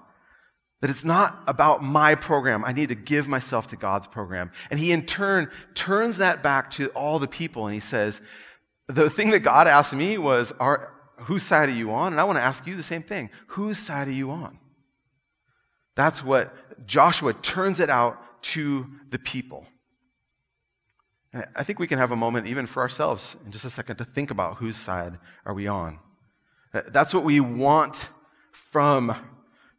that 0.83 0.91
it's 0.91 1.03
not 1.03 1.43
about 1.47 1.83
my 1.83 2.15
program. 2.15 2.63
I 2.63 2.73
need 2.73 2.91
to 2.91 2.95
give 2.95 3.27
myself 3.27 3.69
to 3.69 3.77
God's 3.77 4.07
program. 4.07 4.53
And 4.71 4.79
he 4.79 4.93
in 4.93 5.07
turn 5.07 5.51
turns 5.73 6.19
that 6.19 6.43
back 6.43 6.71
to 6.73 6.89
all 6.89 7.19
the 7.19 7.27
people 7.27 7.65
and 7.67 7.73
he 7.73 7.81
says, 7.81 8.21
the 8.87 9.09
thing 9.09 9.31
that 9.31 9.39
God 9.39 9.67
asked 9.67 9.95
me 9.95 10.19
was, 10.19 10.53
are, 10.61 10.93
whose 11.21 11.43
side 11.43 11.71
are 11.71 11.73
you 11.73 11.91
on? 11.91 12.13
And 12.13 12.21
I 12.21 12.25
want 12.25 12.37
to 12.37 12.43
ask 12.43 12.67
you 12.67 12.77
the 12.77 12.83
same 12.83 13.03
thing. 13.03 13.31
Whose 13.47 13.79
side 13.79 14.09
are 14.09 14.13
you 14.13 14.31
on? 14.31 14.59
That's 15.97 16.23
what 16.23 16.55
Joshua 16.87 17.33
turns 17.33 17.81
it 17.81 17.89
out 17.89 18.43
to 18.43 18.89
the 19.09 19.19
people. 19.19 19.65
And 21.33 21.47
I 21.57 21.63
think 21.63 21.79
we 21.79 21.87
can 21.87 21.99
have 21.99 22.11
a 22.11 22.17
moment, 22.17 22.47
even 22.47 22.67
for 22.67 22.83
ourselves, 22.83 23.37
in 23.47 23.53
just 23.53 23.65
a 23.65 23.71
second, 23.71 23.97
to 23.97 24.05
think 24.05 24.31
about 24.31 24.59
whose 24.59 24.77
side 24.77 25.19
are 25.47 25.55
we 25.55 25.67
on. 25.67 25.99
That's 26.73 27.15
what 27.15 27.25
we 27.25 27.41
want 27.41 28.11
from. 28.53 29.15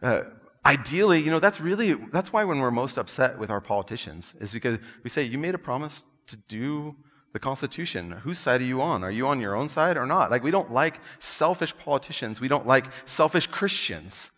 Uh, 0.01 0.21
ideally, 0.65 1.21
you 1.21 1.31
know, 1.31 1.39
that's 1.39 1.59
really 1.59 1.93
that's 2.11 2.33
why 2.33 2.43
when 2.43 2.59
we're 2.59 2.71
most 2.71 2.97
upset 2.97 3.37
with 3.37 3.49
our 3.49 3.61
politicians 3.61 4.33
is 4.39 4.51
because 4.53 4.79
we 5.03 5.09
say, 5.09 5.23
"You 5.23 5.37
made 5.37 5.55
a 5.55 5.59
promise 5.59 6.03
to 6.27 6.37
do 6.37 6.95
the 7.33 7.39
Constitution. 7.39 8.11
Whose 8.23 8.39
side 8.39 8.61
are 8.61 8.65
you 8.65 8.81
on? 8.81 9.03
Are 9.03 9.11
you 9.11 9.27
on 9.27 9.39
your 9.39 9.55
own 9.55 9.69
side 9.69 9.97
or 9.97 10.05
not? 10.05 10.31
Like, 10.31 10.43
we 10.43 10.51
don't 10.51 10.71
like 10.71 10.99
selfish 11.19 11.77
politicians. 11.77 12.41
We 12.41 12.47
don't 12.47 12.65
like 12.65 12.87
selfish 13.05 13.47
Christians 13.47 14.31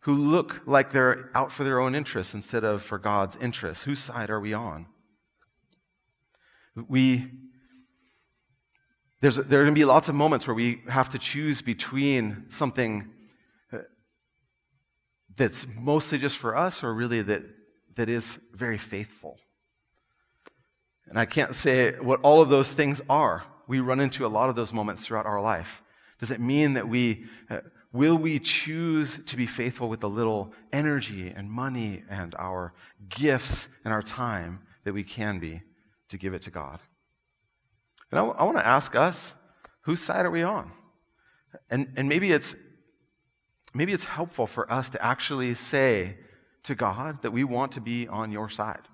who 0.00 0.12
look 0.12 0.62
like 0.66 0.90
they're 0.90 1.30
out 1.34 1.52
for 1.52 1.64
their 1.64 1.80
own 1.80 1.94
interests 1.94 2.34
instead 2.34 2.64
of 2.64 2.82
for 2.82 2.98
God's 2.98 3.36
interests. 3.36 3.84
Whose 3.84 4.00
side 4.00 4.28
are 4.28 4.40
we 4.40 4.52
on? 4.52 4.86
We 6.88 7.30
there's, 9.20 9.36
there 9.36 9.60
are 9.60 9.64
going 9.64 9.74
to 9.74 9.78
be 9.78 9.84
lots 9.84 10.08
of 10.08 10.14
moments 10.14 10.46
where 10.46 10.54
we 10.54 10.82
have 10.88 11.08
to 11.10 11.18
choose 11.18 11.62
between 11.62 12.44
something 12.50 13.10
uh, 13.72 13.78
that's 15.36 15.66
mostly 15.76 16.18
just 16.18 16.36
for 16.36 16.56
us 16.56 16.82
or 16.82 16.92
really 16.92 17.22
that, 17.22 17.42
that 17.96 18.08
is 18.08 18.38
very 18.52 18.78
faithful. 18.78 19.38
And 21.08 21.18
I 21.18 21.24
can't 21.24 21.54
say 21.54 21.92
what 21.92 22.20
all 22.22 22.40
of 22.40 22.48
those 22.48 22.72
things 22.72 23.00
are. 23.08 23.44
We 23.66 23.80
run 23.80 24.00
into 24.00 24.26
a 24.26 24.28
lot 24.28 24.50
of 24.50 24.56
those 24.56 24.72
moments 24.72 25.06
throughout 25.06 25.26
our 25.26 25.40
life. 25.40 25.82
Does 26.18 26.30
it 26.30 26.40
mean 26.40 26.74
that 26.74 26.88
we, 26.88 27.24
uh, 27.50 27.60
will 27.92 28.16
we 28.16 28.38
choose 28.38 29.20
to 29.26 29.36
be 29.36 29.46
faithful 29.46 29.88
with 29.88 30.00
the 30.00 30.08
little 30.08 30.52
energy 30.72 31.32
and 31.34 31.50
money 31.50 32.02
and 32.10 32.34
our 32.38 32.74
gifts 33.08 33.68
and 33.84 33.92
our 33.92 34.02
time 34.02 34.60
that 34.84 34.92
we 34.92 35.04
can 35.04 35.38
be 35.38 35.62
to 36.08 36.18
give 36.18 36.34
it 36.34 36.42
to 36.42 36.50
God? 36.50 36.80
And 38.10 38.20
I, 38.20 38.24
I 38.24 38.44
want 38.44 38.56
to 38.58 38.66
ask 38.66 38.94
us, 38.94 39.34
whose 39.82 40.00
side 40.00 40.26
are 40.26 40.30
we 40.30 40.42
on? 40.42 40.72
And, 41.70 41.92
and 41.96 42.08
maybe, 42.08 42.32
it's, 42.32 42.56
maybe 43.74 43.92
it's 43.92 44.04
helpful 44.04 44.46
for 44.46 44.70
us 44.72 44.90
to 44.90 45.04
actually 45.04 45.54
say 45.54 46.16
to 46.64 46.74
God 46.74 47.22
that 47.22 47.30
we 47.30 47.44
want 47.44 47.72
to 47.72 47.80
be 47.80 48.08
on 48.08 48.32
your 48.32 48.48
side. 48.48 48.88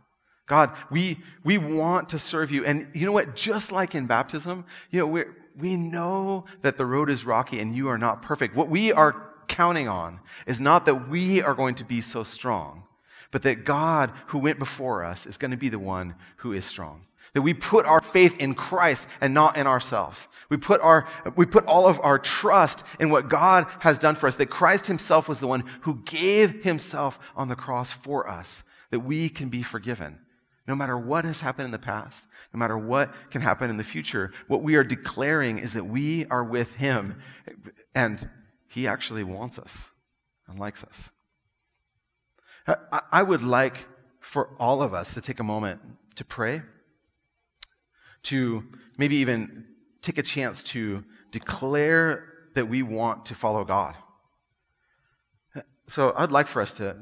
God, 0.46 0.72
we, 0.90 1.18
we 1.44 1.58
want 1.58 2.08
to 2.08 2.18
serve 2.18 2.50
you. 2.50 2.64
And 2.64 2.88
you 2.92 3.06
know 3.06 3.12
what? 3.12 3.36
Just 3.36 3.70
like 3.70 3.94
in 3.94 4.06
baptism, 4.06 4.64
you 4.90 4.98
know, 4.98 5.06
we 5.06 5.24
we 5.56 5.76
know 5.76 6.44
that 6.62 6.76
the 6.76 6.86
road 6.86 7.10
is 7.10 7.24
rocky 7.24 7.60
and 7.60 7.74
you 7.74 7.88
are 7.88 7.98
not 7.98 8.22
perfect. 8.22 8.56
What 8.56 8.68
we 8.68 8.92
are 8.92 9.30
counting 9.48 9.88
on 9.88 10.20
is 10.46 10.60
not 10.60 10.86
that 10.86 11.08
we 11.08 11.42
are 11.42 11.54
going 11.54 11.74
to 11.76 11.84
be 11.84 12.00
so 12.00 12.22
strong, 12.22 12.84
but 13.30 13.42
that 13.42 13.64
God, 13.64 14.12
who 14.28 14.38
went 14.38 14.58
before 14.58 15.04
us, 15.04 15.26
is 15.26 15.36
going 15.36 15.50
to 15.50 15.56
be 15.56 15.68
the 15.68 15.78
one 15.78 16.14
who 16.38 16.52
is 16.52 16.64
strong. 16.64 17.06
That 17.34 17.42
we 17.42 17.54
put 17.54 17.86
our 17.86 18.00
faith 18.00 18.36
in 18.38 18.54
Christ 18.54 19.08
and 19.20 19.32
not 19.32 19.56
in 19.56 19.66
ourselves. 19.66 20.28
We 20.48 20.56
put, 20.56 20.80
our, 20.80 21.06
we 21.36 21.46
put 21.46 21.64
all 21.66 21.86
of 21.86 22.00
our 22.02 22.18
trust 22.18 22.82
in 22.98 23.10
what 23.10 23.28
God 23.28 23.66
has 23.80 23.98
done 23.98 24.16
for 24.16 24.26
us. 24.26 24.36
That 24.36 24.50
Christ 24.50 24.86
himself 24.86 25.28
was 25.28 25.40
the 25.40 25.46
one 25.46 25.64
who 25.82 26.02
gave 26.04 26.64
himself 26.64 27.20
on 27.36 27.48
the 27.48 27.56
cross 27.56 27.92
for 27.92 28.28
us. 28.28 28.64
That 28.90 29.00
we 29.00 29.28
can 29.28 29.48
be 29.48 29.62
forgiven. 29.62 30.18
No 30.66 30.74
matter 30.74 30.98
what 30.98 31.24
has 31.24 31.40
happened 31.40 31.66
in 31.66 31.70
the 31.72 31.78
past, 31.78 32.28
no 32.52 32.58
matter 32.58 32.76
what 32.76 33.12
can 33.30 33.42
happen 33.42 33.70
in 33.70 33.76
the 33.76 33.84
future, 33.84 34.32
what 34.46 34.62
we 34.62 34.76
are 34.76 34.84
declaring 34.84 35.58
is 35.58 35.72
that 35.72 35.86
we 35.86 36.26
are 36.26 36.44
with 36.44 36.74
him 36.74 37.20
and 37.94 38.28
he 38.68 38.86
actually 38.86 39.24
wants 39.24 39.58
us 39.58 39.90
and 40.46 40.58
likes 40.58 40.84
us. 40.84 41.10
I 43.10 43.22
would 43.22 43.42
like 43.42 43.86
for 44.20 44.50
all 44.60 44.82
of 44.82 44.94
us 44.94 45.14
to 45.14 45.20
take 45.20 45.40
a 45.40 45.44
moment 45.44 45.80
to 46.16 46.24
pray 46.24 46.62
to 48.24 48.64
maybe 48.98 49.16
even 49.16 49.66
take 50.02 50.18
a 50.18 50.22
chance 50.22 50.62
to 50.62 51.04
declare 51.30 52.26
that 52.54 52.68
we 52.68 52.82
want 52.82 53.26
to 53.26 53.34
follow 53.34 53.64
God. 53.64 53.94
So 55.86 56.12
I'd 56.16 56.30
like 56.30 56.46
for 56.46 56.62
us 56.62 56.72
to, 56.74 56.96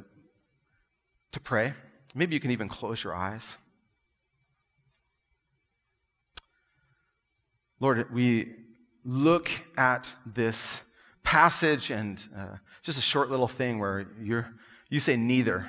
to 1.32 1.40
pray. 1.40 1.74
Maybe 2.14 2.34
you 2.34 2.40
can 2.40 2.50
even 2.50 2.68
close 2.68 3.04
your 3.04 3.14
eyes. 3.14 3.58
Lord, 7.80 8.12
we 8.12 8.54
look 9.04 9.50
at 9.76 10.14
this 10.26 10.80
passage 11.22 11.90
and 11.90 12.26
uh, 12.36 12.56
just 12.82 12.98
a 12.98 13.02
short 13.02 13.30
little 13.30 13.46
thing 13.48 13.78
where 13.78 14.06
you're, 14.20 14.52
you 14.88 15.00
say 15.00 15.16
neither. 15.16 15.68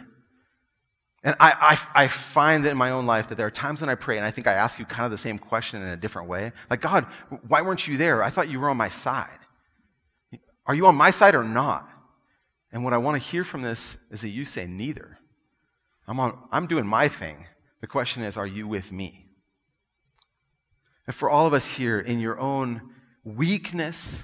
And 1.23 1.35
I, 1.39 1.77
I, 1.95 2.03
I, 2.03 2.07
find 2.07 2.65
in 2.65 2.77
my 2.77 2.91
own 2.91 3.05
life 3.05 3.27
that 3.27 3.37
there 3.37 3.45
are 3.45 3.51
times 3.51 3.81
when 3.81 3.89
I 3.89 3.95
pray 3.95 4.15
and 4.15 4.25
I 4.25 4.31
think 4.31 4.47
I 4.47 4.53
ask 4.53 4.79
you 4.79 4.85
kind 4.85 5.03
of 5.03 5.11
the 5.11 5.17
same 5.17 5.37
question 5.37 5.81
in 5.81 5.89
a 5.89 5.97
different 5.97 6.29
way. 6.29 6.53
Like, 6.69 6.79
God, 6.79 7.07
why 7.47 7.61
weren't 7.61 7.87
you 7.87 7.97
there? 7.97 8.23
I 8.23 8.29
thought 8.29 8.49
you 8.49 8.59
were 8.59 8.69
on 8.69 8.77
my 8.77 8.87
side. 8.87 9.39
Are 10.65 10.73
you 10.73 10.85
on 10.85 10.95
my 10.95 11.11
side 11.11 11.35
or 11.35 11.43
not? 11.43 11.89
And 12.71 12.83
what 12.83 12.93
I 12.93 12.97
want 12.99 13.21
to 13.21 13.27
hear 13.29 13.43
from 13.43 13.63
this 13.63 13.97
is 14.11 14.21
that 14.21 14.29
you 14.29 14.45
say 14.45 14.65
neither. 14.65 15.17
I'm, 16.07 16.19
on, 16.19 16.37
I'm 16.51 16.67
doing 16.67 16.87
my 16.87 17.07
thing. 17.07 17.47
The 17.81 17.87
question 17.87 18.23
is, 18.23 18.37
are 18.37 18.47
you 18.47 18.67
with 18.67 18.91
me? 18.91 19.25
And 21.05 21.15
for 21.15 21.29
all 21.29 21.47
of 21.47 21.53
us 21.53 21.67
here, 21.67 21.99
in 21.99 22.19
your 22.19 22.39
own 22.39 22.81
weakness 23.23 24.23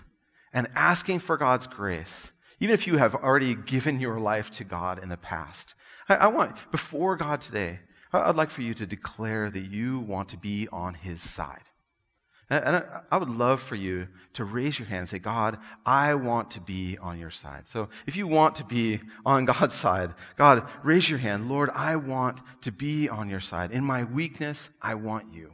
and 0.54 0.68
asking 0.76 1.20
for 1.20 1.36
God's 1.36 1.68
grace, 1.68 2.32
even 2.60 2.74
if 2.74 2.88
you 2.88 2.98
have 2.98 3.16
already 3.16 3.56
given 3.56 4.00
your 4.00 4.20
life 4.20 4.50
to 4.52 4.64
God 4.64 5.02
in 5.02 5.10
the 5.10 5.18
past, 5.18 5.74
I, 6.10 6.16
I 6.16 6.28
want, 6.28 6.56
before 6.72 7.16
God 7.16 7.42
today, 7.42 7.80
I'd 8.14 8.36
like 8.36 8.50
for 8.50 8.62
you 8.62 8.74
to 8.76 8.86
declare 8.86 9.50
that 9.50 9.66
you 9.66 10.00
want 10.00 10.30
to 10.30 10.38
be 10.38 10.68
on 10.72 10.94
his 10.94 11.22
side. 11.22 11.64
And 12.48 12.86
I 13.12 13.18
would 13.18 13.30
love 13.30 13.60
for 13.60 13.74
you 13.76 14.08
to 14.34 14.46
raise 14.46 14.78
your 14.78 14.88
hand 14.88 15.00
and 15.00 15.10
say, 15.10 15.18
God, 15.18 15.58
I 15.84 16.14
want 16.14 16.52
to 16.52 16.62
be 16.62 16.96
on 17.00 17.18
your 17.18 17.32
side. 17.32 17.68
So 17.68 17.90
if 18.06 18.16
you 18.16 18.28
want 18.28 18.54
to 18.56 18.64
be 18.64 19.00
on 19.26 19.46
God's 19.46 19.74
side, 19.74 20.14
God, 20.38 20.68
raise 20.84 21.10
your 21.10 21.18
hand. 21.18 21.50
Lord, 21.50 21.72
I 21.72 21.96
want 21.96 22.42
to 22.62 22.72
be 22.72 23.10
on 23.10 23.30
your 23.30 23.42
side. 23.42 23.72
In 23.72 23.84
my 23.84 24.04
weakness, 24.04 24.70
I 24.80 24.94
want 24.94 25.34
you. 25.34 25.54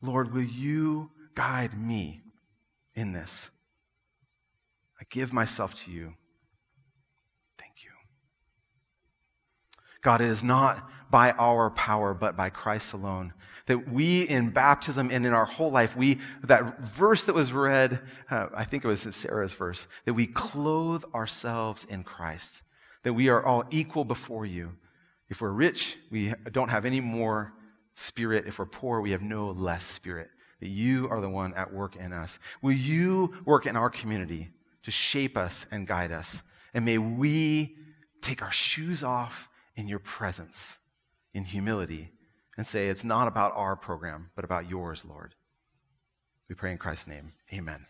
Lord, 0.00 0.32
will 0.32 0.42
you 0.42 1.10
guide 1.34 1.78
me 1.78 2.22
in 2.94 3.12
this? 3.12 3.50
I 4.98 5.04
give 5.10 5.34
myself 5.34 5.74
to 5.84 5.90
you. 5.90 6.14
God, 10.02 10.20
it 10.20 10.28
is 10.28 10.42
not 10.42 10.88
by 11.10 11.32
our 11.32 11.70
power, 11.70 12.14
but 12.14 12.36
by 12.36 12.50
Christ 12.50 12.92
alone. 12.92 13.32
That 13.66 13.90
we 13.90 14.22
in 14.22 14.50
baptism 14.50 15.10
and 15.10 15.26
in 15.26 15.32
our 15.32 15.44
whole 15.44 15.70
life, 15.70 15.96
we, 15.96 16.18
that 16.42 16.80
verse 16.80 17.24
that 17.24 17.34
was 17.34 17.52
read, 17.52 18.00
uh, 18.30 18.46
I 18.54 18.64
think 18.64 18.84
it 18.84 18.88
was 18.88 19.06
Sarah's 19.14 19.54
verse, 19.54 19.86
that 20.04 20.14
we 20.14 20.26
clothe 20.26 21.04
ourselves 21.14 21.84
in 21.84 22.04
Christ. 22.04 22.62
That 23.02 23.12
we 23.12 23.28
are 23.28 23.44
all 23.44 23.64
equal 23.70 24.04
before 24.04 24.46
you. 24.46 24.72
If 25.28 25.40
we're 25.40 25.52
rich, 25.52 25.96
we 26.10 26.34
don't 26.50 26.68
have 26.68 26.84
any 26.84 27.00
more 27.00 27.52
spirit. 27.94 28.46
If 28.46 28.58
we're 28.58 28.66
poor, 28.66 29.00
we 29.00 29.12
have 29.12 29.22
no 29.22 29.50
less 29.50 29.84
spirit. 29.84 30.28
That 30.60 30.68
you 30.68 31.08
are 31.08 31.20
the 31.20 31.30
one 31.30 31.54
at 31.54 31.72
work 31.72 31.96
in 31.96 32.12
us. 32.12 32.38
Will 32.62 32.72
you 32.72 33.34
work 33.44 33.66
in 33.66 33.76
our 33.76 33.90
community 33.90 34.50
to 34.82 34.90
shape 34.90 35.36
us 35.36 35.66
and 35.70 35.86
guide 35.86 36.12
us? 36.12 36.42
And 36.74 36.84
may 36.84 36.98
we 36.98 37.76
take 38.20 38.42
our 38.42 38.52
shoes 38.52 39.02
off 39.02 39.48
in 39.80 39.88
your 39.88 39.98
presence 39.98 40.78
in 41.32 41.44
humility 41.44 42.12
and 42.56 42.66
say, 42.66 42.88
It's 42.88 43.02
not 43.02 43.26
about 43.26 43.52
our 43.56 43.74
program, 43.74 44.30
but 44.36 44.44
about 44.44 44.68
yours, 44.68 45.04
Lord. 45.08 45.34
We 46.48 46.54
pray 46.54 46.72
in 46.72 46.78
Christ's 46.78 47.06
name. 47.06 47.32
Amen. 47.50 47.86